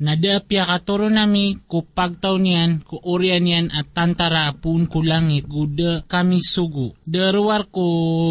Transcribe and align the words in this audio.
Nada 0.00 0.40
pia 0.40 0.64
katuro 0.64 1.12
nami 1.12 1.60
ku 1.68 1.84
pagtaw 1.84 2.40
niyan, 2.40 2.80
ku 2.88 2.96
urian 3.04 3.44
niyan 3.44 3.68
at 3.68 3.92
tantara 3.92 4.48
pun 4.56 4.88
ku 4.88 5.04
langit, 5.04 5.44
guda 5.44 6.08
kami 6.08 6.40
sugu. 6.40 6.96
Daruar 7.04 7.68
ko 7.68 7.84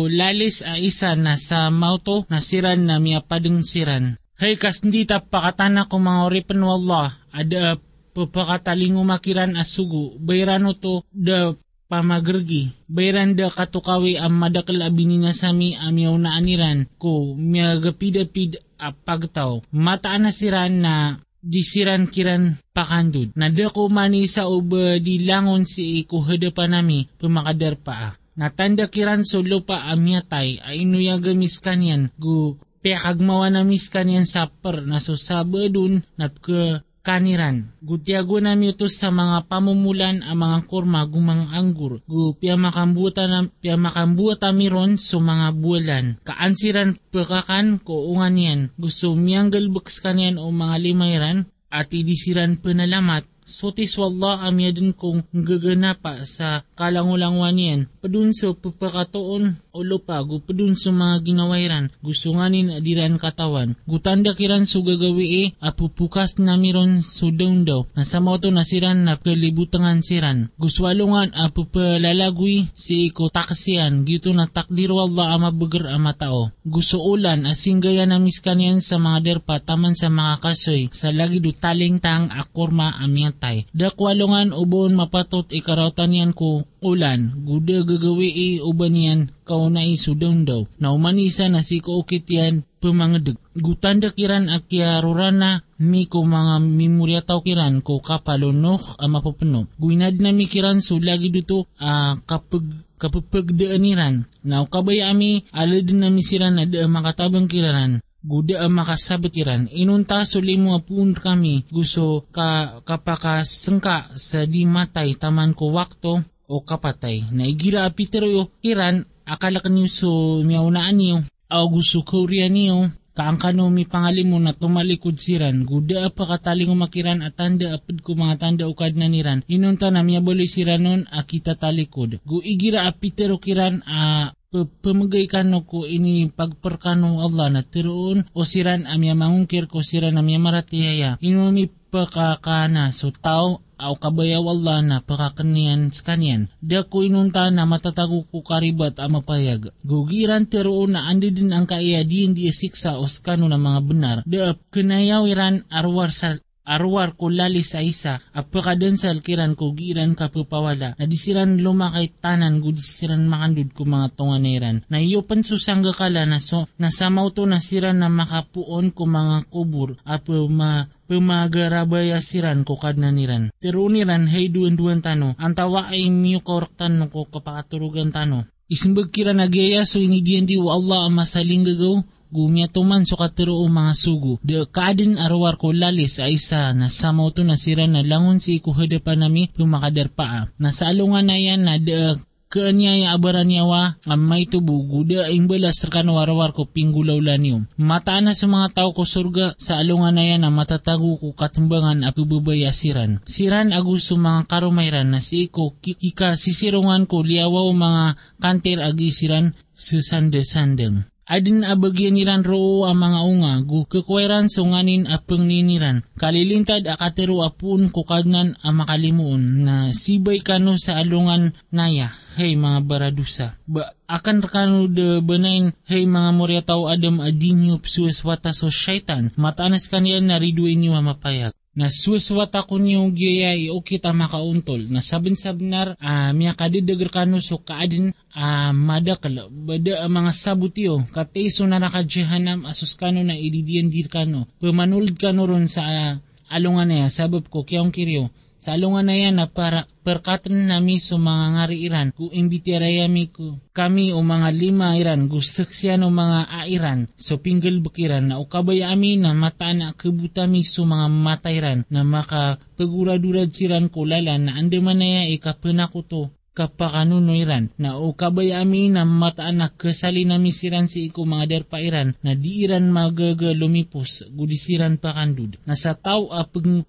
lalis 0.10 0.66
a 0.66 0.82
isa 0.82 1.14
na 1.14 1.38
sa 1.38 1.70
mauto 1.70 2.26
na 2.26 2.42
siran 2.42 2.90
na 2.90 2.98
miapadeng 2.98 3.62
siran. 3.62 4.18
Hey 4.42 4.58
kas 4.58 4.82
hindi 4.82 5.06
ta 5.06 5.22
pakatana 5.22 5.86
ko 5.86 6.02
mga 6.02 6.26
oripan 6.26 6.66
wallah, 6.66 7.14
ada 7.30 7.78
papakatalingo 8.18 9.06
makiran 9.06 9.54
asugu, 9.54 10.18
bayrano 10.18 10.74
to 10.74 11.06
da 11.14 11.54
pamagergi. 11.86 12.74
Bayran 12.90 13.38
da 13.38 13.54
katukawi 13.54 14.18
ang 14.18 14.38
madakal 14.38 14.82
abini 14.82 15.22
na 15.22 15.38
sami 15.38 15.78
amyaw 15.78 16.18
na 16.18 16.34
aniran 16.34 16.90
ko 17.02 17.38
miyagapidapid 17.38 18.58
a 18.82 18.90
pagtaw. 18.90 19.62
Mataan 19.70 20.26
na 20.26 20.32
siran 20.34 20.82
na 20.82 20.96
disiran 21.44 22.08
kiran 22.12 22.60
pakandud. 22.76 23.34
Nadako 23.36 23.88
mani 23.88 24.28
sa 24.28 24.48
uba 24.48 25.00
di 25.00 25.24
langon 25.24 25.64
si 25.64 26.04
iku 26.04 26.24
hadapan 26.24 26.80
nami 26.80 27.08
pumakadar 27.20 27.76
pa. 27.80 28.16
Natanda 28.40 28.88
kiran 28.88 29.28
so 29.28 29.44
lupa 29.44 29.84
amyatay 29.92 30.64
ay 30.64 30.88
inuyagamis 30.88 31.60
kanyan 31.60 32.08
gu 32.16 32.56
pekagmawa 32.80 33.52
namis 33.52 33.92
kanyan 33.92 34.24
saper 34.24 34.88
na 34.88 35.04
susaba 35.04 35.68
dun 35.68 36.08
nat 36.16 36.40
ke 36.40 36.80
kaniran. 37.10 37.74
Gutiago 37.82 38.38
nami 38.38 38.70
utos 38.70 39.02
sa 39.02 39.10
mga 39.10 39.50
pamumulan 39.50 40.22
ang 40.22 40.46
mga 40.46 40.70
kurma 40.70 41.02
gumang 41.10 41.50
anggur. 41.50 42.06
Gu 42.06 42.38
pia 42.38 42.54
makambuta 42.54 43.26
na 43.26 43.50
pia 43.50 43.74
makambuta 43.82 44.54
miron 44.54 45.02
so 45.02 45.18
mga 45.18 45.58
bulan. 45.58 46.22
Kaansiran 46.22 47.02
pekakan 47.10 47.82
ko 47.82 48.14
ungan 48.14 48.38
yan. 48.38 48.60
Gusto 48.78 49.18
miyanggal 49.18 49.74
buks 49.74 49.98
kanyan 50.06 50.38
o 50.38 50.54
mga 50.54 50.76
limayran 50.86 51.50
at 51.74 51.90
idisiran 51.90 52.62
penalamat 52.62 53.26
Sotis 53.50 53.98
wallah 53.98 54.46
amyadin 54.46 54.94
kong 54.94 55.26
gaganapa 55.34 56.22
sa 56.22 56.62
kalangulangwan 56.78 57.58
yan. 57.58 57.82
Padun 57.98 58.30
sa 58.30 58.54
pagpakatoon 58.54 59.69
o 59.74 59.82
lupago, 59.82 60.38
padun 60.40 60.78
sa 60.78 60.94
mga 60.94 61.26
ginawairan, 61.26 61.90
gusto 62.06 62.30
nganin 62.38 62.78
adiran 62.78 63.18
katawan. 63.18 63.74
Gutanda 63.90 64.38
kiran 64.38 64.70
so 64.70 64.86
gagawi 64.86 65.26
e, 65.26 65.44
apupukas 65.58 66.38
na 66.38 66.54
miron 66.62 67.02
daun 67.34 67.66
daw. 67.66 67.90
Nasa 67.98 68.22
moto 68.22 68.54
na 68.54 68.62
siran 68.62 69.10
na 69.10 69.18
kalibutangan 69.18 70.06
siran. 70.06 70.54
Gusto 70.62 70.86
alungan 70.86 71.34
apupalalagwi 71.34 72.70
si 72.78 73.10
iko 73.10 73.34
taksiyan, 73.34 74.06
gito 74.06 74.30
na 74.30 74.46
takdir 74.46 74.94
wallah 74.94 75.34
ama 75.34 75.50
bagar 75.50 75.90
ama 75.90 76.14
tao. 76.14 76.54
Gusto 76.62 77.02
ulan 77.02 77.50
asing 77.50 77.82
gaya 77.82 78.06
na 78.06 78.22
miskanian 78.22 78.78
sa 78.78 79.02
mga 79.02 79.26
derpa 79.26 79.58
taman 79.58 79.98
sa 79.98 80.14
mga 80.14 80.38
kasoy, 80.38 80.94
sa 80.94 81.10
lagi 81.10 81.42
do 81.42 81.50
taling 81.50 81.98
tang 81.98 82.30
akorma 82.30 82.94
amyat 83.02 83.40
patay. 83.40 83.64
Dakwalungan 83.72 84.52
ubon 84.52 84.92
mapatot 85.00 85.48
ikarautan 85.48 86.12
yan 86.12 86.32
ko 86.36 86.68
ulan, 86.82 87.46
guda 87.46 87.84
gagawi 87.84 88.60
uban 88.64 88.96
yan 88.96 89.20
kau 89.44 89.68
na 89.68 89.84
isudong 89.84 90.48
daw. 90.48 90.66
Naumanisa 90.80 91.48
na 91.52 91.64
si 91.66 91.84
kaukit 91.84 92.26
yan 92.30 92.64
pumangadag. 92.80 93.36
Gutanda 93.56 94.16
kiran 94.16 94.48
akya 94.48 95.04
rurana 95.04 95.68
mi 95.80 96.08
ko 96.08 96.24
mga 96.24 96.64
memorya 96.64 97.22
tau 97.26 97.44
kiran 97.44 97.84
ko 97.84 98.00
kapalunok 98.00 98.96
ama 99.00 99.20
papuno. 99.20 99.68
Guinad 99.76 100.20
na 100.24 100.32
mi 100.32 100.48
kiran 100.48 100.80
so 100.80 100.96
lagi 101.00 101.28
dito 101.28 101.68
uh, 101.80 102.16
kapag 102.24 102.64
kapagpagdaaniran. 103.00 104.28
Now 104.44 104.68
kabay 104.68 105.04
ami 105.04 105.48
alad 105.56 105.92
na 105.96 106.12
misiran 106.12 106.60
na 106.60 106.68
da 106.68 106.88
makatabang 106.88 107.48
kiraran 107.48 108.04
guda 108.20 108.68
ang 108.68 108.76
makasabatiran. 108.76 109.72
Inunta 109.72 110.28
sulimo 110.28 110.76
apun 110.76 111.16
kami 111.16 111.64
gusto 111.72 112.28
ka 112.36 112.84
kapakasengka 112.84 114.12
sa 114.20 114.44
di 114.44 114.68
matay 114.68 115.16
taman 115.16 115.56
ko 115.56 115.72
wakto 115.72 116.28
o 116.50 116.66
kapatay. 116.66 117.30
Naigira 117.30 117.86
apitero 117.86 118.26
yo 118.26 118.50
kiran 118.66 119.06
akala 119.30 119.62
kanyo 119.62 119.86
so 119.86 120.42
miyaunaan 120.42 120.98
niyo 120.98 121.18
o 121.54 121.66
gusto 121.70 122.02
korea 122.02 122.50
niyo 122.50 122.90
kaangkano 123.14 123.68
mi 123.68 123.84
pangalimo 123.84 124.40
na 124.40 124.56
tumalikod 124.56 125.20
siran, 125.20 125.68
guda 125.68 126.08
pa 126.08 126.24
kataling 126.24 126.72
umakiran 126.72 127.20
at 127.20 127.36
tanda 127.36 127.76
apid 127.76 128.00
ko 128.00 128.16
mga 128.16 128.40
tanda 128.40 128.64
ukad 128.64 128.96
na 128.96 129.12
niran, 129.12 129.44
inunta 129.52 129.92
na 129.92 130.08
miyaboli 130.08 130.48
siranon 130.48 131.04
akita 131.12 131.60
talikod. 131.60 132.24
Gu 132.24 132.40
igira 132.40 132.88
apitero 132.88 133.36
kiran 133.44 133.84
a 133.84 134.32
pamagay 134.56 135.30
kano 135.30 135.62
ko 135.62 135.86
ini 135.86 136.34
pagperkano 136.34 137.22
Allah 137.22 137.54
na 137.54 137.62
tiroon 137.62 138.26
o 138.34 138.42
siran 138.42 138.90
amya 138.90 139.14
mangungkir 139.14 139.70
ko 139.70 139.86
siran 139.86 140.18
amya 140.18 140.42
maratiyaya 140.42 141.22
inumi 141.22 141.70
pakakana 141.90 142.94
so 142.94 143.10
tao 143.10 143.66
aw 143.80 143.96
kabayaw 143.96 144.44
Allah 144.44 144.84
na 144.84 144.98
pakakanian 145.00 145.90
skanyan. 145.96 146.52
Da 146.60 146.84
ko 146.84 147.02
inunta 147.02 147.48
na 147.48 147.64
matatago 147.64 148.28
ko 148.28 148.44
karibat 148.44 149.00
ang 149.00 149.18
mapayag. 149.18 149.72
Gugiran 149.88 150.46
tiroon 150.52 151.00
na 151.00 151.08
andi 151.08 151.32
din 151.32 151.56
ang 151.56 151.64
kaya 151.64 152.04
di 152.04 152.28
hindi 152.28 152.52
siksa 152.52 153.00
o 153.00 153.08
skano 153.08 153.48
na 153.48 153.56
mga 153.56 153.82
benar. 153.88 154.18
Da 154.28 154.52
kinayaw 154.54 155.24
iran 155.32 155.64
arwar 155.72 156.12
sa 156.12 156.36
arwar 156.70 157.18
ko 157.18 157.34
lali 157.34 157.66
sa 157.66 157.82
isa, 157.82 158.22
apakadan 158.30 158.94
sa 158.94 159.10
alkiran 159.10 159.58
ko 159.58 159.74
giran 159.74 160.14
kapupawala, 160.14 160.94
na 160.94 161.06
disiran 161.10 161.58
lumakay 161.58 162.14
tanan 162.22 162.62
ko 162.62 162.70
disiran 162.70 163.26
makandud 163.26 163.74
ko 163.74 163.90
mga 163.90 164.14
tunganiran. 164.14 164.86
Na 164.86 165.02
iyo 165.02 165.26
pan 165.26 165.42
susangga 165.42 165.98
kala 165.98 166.30
na 166.30 166.38
so, 166.38 166.70
nasamaw 166.78 167.34
to 167.34 167.50
nasiran 167.50 167.98
na 167.98 168.14
makapuon 168.14 168.94
ko 168.94 169.10
mga 169.10 169.50
kubur, 169.50 169.98
apo 170.06 170.46
ma 170.46 170.86
pumagarabaya 171.10 172.22
siran 172.22 172.62
ko 172.62 172.78
kadnaniran. 172.78 173.50
Pero 173.58 173.90
niran 173.90 174.30
hey 174.30 174.54
duwan 174.54 174.78
duwan 174.78 175.02
tano, 175.02 175.34
ang 175.42 175.58
tawa 175.58 175.90
ay 175.90 176.14
miyo 176.14 176.46
kauraktan 176.46 177.02
no 177.02 177.10
ko 177.10 177.26
kapakaturugan 177.26 178.14
tano. 178.14 178.46
Isimbag 178.70 179.10
kira 179.10 179.34
nagyaya 179.34 179.82
so 179.82 179.98
inidiyan 179.98 180.46
di 180.46 180.54
wa 180.62 180.78
Allah 180.78 181.10
ang 181.10 181.18
masaling 181.18 181.66
gagaw, 181.66 182.06
gumiatuman 182.32 183.06
so 183.06 183.18
katiro 183.18 183.58
o 183.58 183.66
mga 183.68 183.94
sugo. 183.98 184.40
De 184.46 184.66
kadin 184.70 185.18
arwar 185.18 185.58
ko 185.58 185.74
lalis 185.74 186.22
ay 186.22 186.38
isa 186.38 186.72
na 186.78 186.88
sa 186.88 187.10
moto 187.12 187.42
na 187.44 187.58
sira 187.58 187.86
na 187.90 188.06
langon 188.06 188.40
si 188.40 188.62
ikuhada 188.62 189.02
pa 189.02 189.18
nami 189.18 189.50
pumakadarpaa. 189.52 190.54
Nasa 190.62 190.90
alungan 190.90 191.28
na 191.28 191.38
yan 191.38 191.66
na 191.66 191.76
de 191.82 192.18
kanya 192.50 193.14
abaran 193.14 193.46
yawa 193.46 194.02
ang 194.10 194.26
may 194.26 194.50
tubo 194.50 194.82
guda 194.82 195.30
ing 195.30 195.46
balas 195.46 195.78
terkan 195.86 196.10
warawar 196.10 196.50
ko 196.50 196.66
pinggulaw 196.66 197.22
lanium. 197.22 197.70
Mataan 197.78 198.26
na 198.26 198.34
sa 198.34 198.50
mga 198.50 198.74
tao 198.74 198.90
ko 198.90 199.06
surga 199.06 199.54
sa 199.62 199.78
alungan 199.78 200.18
na 200.18 200.26
yan 200.26 200.42
na 200.42 200.50
matatago 200.50 201.22
ko 201.22 201.38
katumbangan 201.38 202.02
at 202.02 202.18
ubabaya 202.18 202.74
siran. 202.74 203.22
Siran 203.30 203.70
mga 203.70 204.42
karumayran 204.50 205.14
na 205.14 205.22
si 205.22 205.46
ko 205.54 205.78
kika 205.78 206.34
sisirungan 206.34 207.06
ko 207.06 207.22
liawaw 207.22 207.70
mga 207.70 208.18
kanter 208.42 208.82
agisiran 208.82 209.54
susande-sandem. 209.78 211.06
Adin 211.30 211.62
abagyan 211.62 212.18
niran 212.18 212.42
ro 212.42 212.90
ang 212.90 213.06
mga 213.06 213.22
unga, 213.22 213.54
gu 213.62 213.86
kekweran 213.86 214.50
sunganin 214.50 215.06
apeng 215.06 215.46
niniran. 215.46 216.02
Kalilintad 216.18 216.90
akatero 216.90 217.46
apun 217.46 217.94
kukadnan 217.94 218.58
ang 218.66 218.76
makalimuon 218.82 219.62
na 219.62 219.94
sibay 219.94 220.42
kano 220.42 220.82
sa 220.82 220.98
alungan 220.98 221.54
naya, 221.70 222.10
hey 222.34 222.58
mga 222.58 222.82
baradusa. 222.82 223.62
Ba, 223.70 223.94
akan 224.10 224.42
kano 224.42 224.90
de 224.90 225.22
benain, 225.22 225.70
hey 225.86 226.10
mga 226.10 226.34
moryataw 226.34 226.90
adam 226.90 227.22
adinyo 227.22 227.78
psues 227.78 228.26
wata 228.26 228.50
so 228.50 228.74
syaitan, 228.74 229.30
matanas 229.38 229.86
kanyan 229.86 230.26
nariduin 230.34 230.82
nyo 230.82 230.98
mapayag 230.98 231.54
na 231.78 231.88
suswata 231.94 232.66
ko 232.66 232.82
niyo 232.82 233.08
gaya 233.14 233.54
o 233.72 233.80
kita 233.86 234.10
makauntol. 234.12 234.90
Na 234.90 235.00
sabin 235.00 235.38
sabnar 235.38 235.96
uh, 236.02 236.32
miya 236.34 236.58
kadidagar 236.58 237.10
kano 237.14 237.40
so 237.40 237.62
kaadin 237.62 238.12
uh, 238.34 238.74
madakal. 238.74 239.48
Bada 239.54 240.04
uh, 240.04 240.10
mga 240.10 240.32
sabutiyo 240.34 241.06
kateiso 241.14 241.70
na 241.70 241.78
nakadyahanam 241.78 242.66
asus 242.66 242.98
kano 242.98 243.22
na 243.22 243.38
ididiyan 243.38 243.94
dir 243.94 244.10
kano 244.10 244.50
pamanulid 244.60 245.16
kano 245.16 245.46
ron 245.46 245.70
sa 245.70 245.86
uh, 245.86 246.14
alungan 246.50 246.90
na 246.90 247.08
sabab 247.14 247.46
ko 247.48 247.62
kiyong 247.64 247.94
kiryo 247.94 248.34
sa 248.60 248.76
alungan 248.76 249.08
na 249.08 249.16
yan 249.16 249.40
na 249.40 249.48
para 249.48 249.88
perkatan 250.04 250.68
nami 250.68 251.00
so 251.00 251.16
mga 251.16 251.46
ngari 251.56 251.78
iran. 251.88 252.08
Ku 252.12 252.28
imbitirayami 252.28 253.24
ko 253.32 253.58
kami 253.72 254.12
o 254.12 254.20
mga 254.20 254.50
lima 254.52 255.00
iran. 255.00 255.32
Gusaksyan 255.32 256.04
o 256.04 256.12
mga 256.12 256.52
airan 256.68 257.08
so 257.16 257.40
pinggel 257.40 257.80
bukiran 257.80 258.28
na 258.28 258.36
ukabay 258.44 258.84
ami 258.84 259.16
na 259.16 259.32
mata 259.32 259.72
na 259.72 259.96
kebutami 259.96 260.68
so 260.68 260.84
mga 260.84 261.08
matairan 261.08 261.80
na 261.88 262.04
maka 262.04 262.60
pagurad-urad 262.76 263.50
siran 263.56 263.88
ko 263.88 264.04
lalan 264.04 264.52
na 264.52 264.60
andaman 264.60 265.00
na 265.00 265.08
ya 265.08 265.24
ikapanako 265.32 266.00
to 266.04 266.22
kapakanunoiran 266.60 267.72
na 267.80 267.96
o 267.96 268.12
kabay 268.12 268.52
ami 268.52 268.92
na 268.92 269.08
mataan 269.08 269.64
na 269.64 269.68
kasali 269.72 270.28
na 270.28 270.36
misiran 270.36 270.92
si 270.92 271.08
iko 271.08 271.24
mga 271.24 271.48
derpairan 271.48 272.20
na 272.20 272.36
di 272.36 272.68
iran 272.68 272.92
magaga 272.92 273.56
lumipos 273.56 274.28
gudisiran 274.36 275.00
pa 275.00 275.16
kandud 275.16 275.56
na 275.64 275.80
sa 275.80 275.96
tao 275.96 276.28
a 276.36 276.44
peng, 276.44 276.84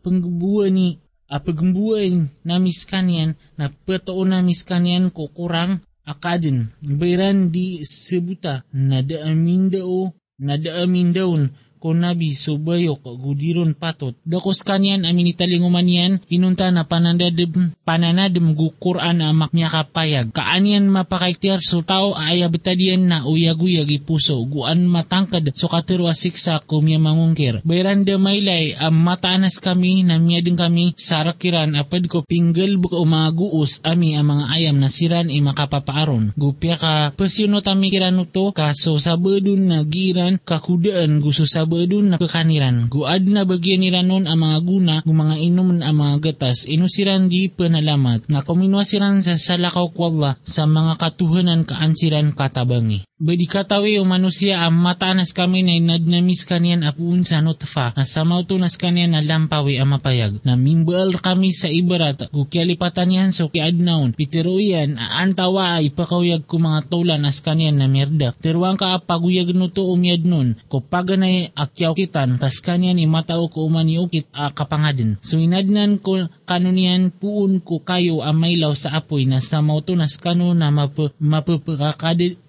ni 0.74 0.98
apagmbuay 1.30 2.26
namis 2.44 2.82
kanyan 2.90 3.38
na 3.58 3.70
petoo 3.70 4.22
namis 4.26 4.66
kanyan 4.66 5.14
ko 5.14 5.30
kurang 5.30 5.80
akadin. 6.02 6.74
Bayran 6.82 7.54
di 7.54 7.86
sebuta. 7.86 8.66
Na 8.74 8.98
daamin 9.00 9.70
dao 9.70 10.10
na 10.42 10.58
daamin 10.58 11.14
daon 11.14 11.42
ko 11.80 11.96
nabi 11.96 12.36
subayok 12.36 13.02
gudiron 13.16 13.72
patot. 13.72 14.12
Dakos 14.28 14.60
kanyan 14.60 15.08
amin 15.08 15.32
italinguman 15.32 15.88
yan 15.88 16.12
inunta 16.28 16.68
na 16.68 16.84
pananadem, 16.84 17.72
pananadem 17.88 18.52
gu 18.52 18.76
Quran 18.76 19.24
amak 19.24 19.56
niya 19.56 19.72
kapayag. 19.72 20.36
Kaanyan 20.36 20.92
mapakaiktiar 20.92 21.64
so 21.64 21.80
tao 21.80 22.12
ay 22.12 22.44
abitadian 22.44 23.08
na 23.08 23.24
uyag-uyag 23.24 23.88
ipuso 23.88 24.36
guan 24.44 24.84
matangkad 24.84 25.56
so 25.56 25.72
katirwa 25.72 26.12
siksa 26.12 26.60
kumya 26.60 27.00
mangungkir. 27.00 27.64
Bayran 27.64 28.04
maylay 28.04 28.76
am 28.76 29.00
mataanas 29.00 29.56
kami 29.62 30.04
na 30.04 30.20
miya 30.20 30.44
din 30.44 30.60
kami 30.60 30.92
sarakiran 31.00 31.72
apad 31.78 32.04
ko 32.12 32.20
pinggel 32.20 32.76
buka 32.76 33.00
umaguus 33.00 33.80
ami 33.80 34.20
ang 34.20 34.28
mga 34.28 34.44
ayam 34.52 34.76
na 34.76 34.92
siran 34.92 35.32
i 35.32 35.40
makapapaaron. 35.40 36.36
Gupya 36.36 36.76
ka 36.76 36.94
pasyono 37.16 37.64
tami 37.64 37.88
kiran 37.88 38.20
to 38.28 38.52
kaso 38.52 39.00
sabadun 39.00 39.72
na 39.72 39.78
giran 39.88 40.36
kakudaan 40.42 41.24
gusto 41.24 41.48
sabadun 41.70 42.10
na 42.10 42.16
kakaniran. 42.18 42.90
Guad 42.90 43.30
na 43.30 43.46
bagyan 43.46 43.86
niranon 43.86 44.26
ang 44.26 44.42
mga 44.42 44.58
guna 44.66 44.94
gu 45.06 45.14
mga 45.14 45.36
inuman 45.38 45.86
ang 45.86 46.02
mga 46.02 46.16
gatas 46.18 46.66
inusiran 46.66 47.30
di 47.30 47.46
panalamat 47.46 48.26
nga 48.26 48.42
kuminwasiran 48.42 49.22
sa 49.22 49.38
salakaw 49.38 49.86
kwalla 49.94 50.34
sa 50.42 50.66
mga 50.66 50.98
katuhanan 50.98 51.62
kaansiran 51.62 52.34
katabangi. 52.34 53.06
Badi 53.20 53.44
katawi 53.44 54.00
o 54.00 54.08
manusia 54.08 54.64
ang 54.64 54.80
matanas 54.80 55.36
kami 55.36 55.60
na 55.60 55.76
inadnamis 55.76 56.48
kanyan 56.48 56.80
apuun 56.88 57.20
sa 57.20 57.44
notfa 57.44 57.92
na 57.92 58.08
samaw 58.08 58.48
to 58.48 58.56
nas 58.56 58.80
kanyan 58.80 59.12
na 59.12 59.20
lampawi 59.20 59.76
ang 59.76 59.92
mapayag. 59.92 60.40
Na 60.40 60.56
mimbal 60.56 61.12
kami 61.20 61.52
sa 61.52 61.68
ibarat 61.68 62.32
kukyalipatan 62.32 63.12
yan 63.12 63.30
so 63.36 63.52
kiadnaon 63.52 64.16
pitiruyan 64.16 64.96
aantawa 64.96 65.76
ay 65.76 65.92
pakawyag 65.92 66.48
ko 66.48 66.64
mga 66.64 66.88
tulan 66.88 67.28
as 67.28 67.44
kanyan 67.44 67.76
na 67.76 67.92
merdak 67.92 68.40
tiruang 68.40 68.80
ka 68.80 68.96
paguyag 69.04 69.52
no 69.52 69.68
to 69.68 69.84
umyad 69.84 70.24
nun 70.24 70.56
ko 70.72 70.80
paganay 70.80 71.52
akyaw 71.52 71.92
kitan 71.92 72.40
kas 72.40 72.64
kanyan 72.64 72.96
imatao 72.96 73.52
ko 73.52 73.68
umani 73.68 74.00
ukit 74.00 74.32
a 74.32 74.48
kapangadin. 74.48 75.20
So 75.20 75.36
inadnan 75.36 76.00
ko 76.00 76.24
kanunian 76.48 77.12
puun 77.12 77.60
ko 77.60 77.84
kayo 77.84 78.24
ang 78.24 78.40
maylaw 78.40 78.72
sa 78.72 78.96
apoy 78.96 79.28
na 79.28 79.44
samaw 79.44 79.84
to 79.84 79.92
nas 79.92 80.16
kano 80.16 80.56
na 80.56 80.72
map, 80.72 80.96
mapapakakadid 81.20 82.40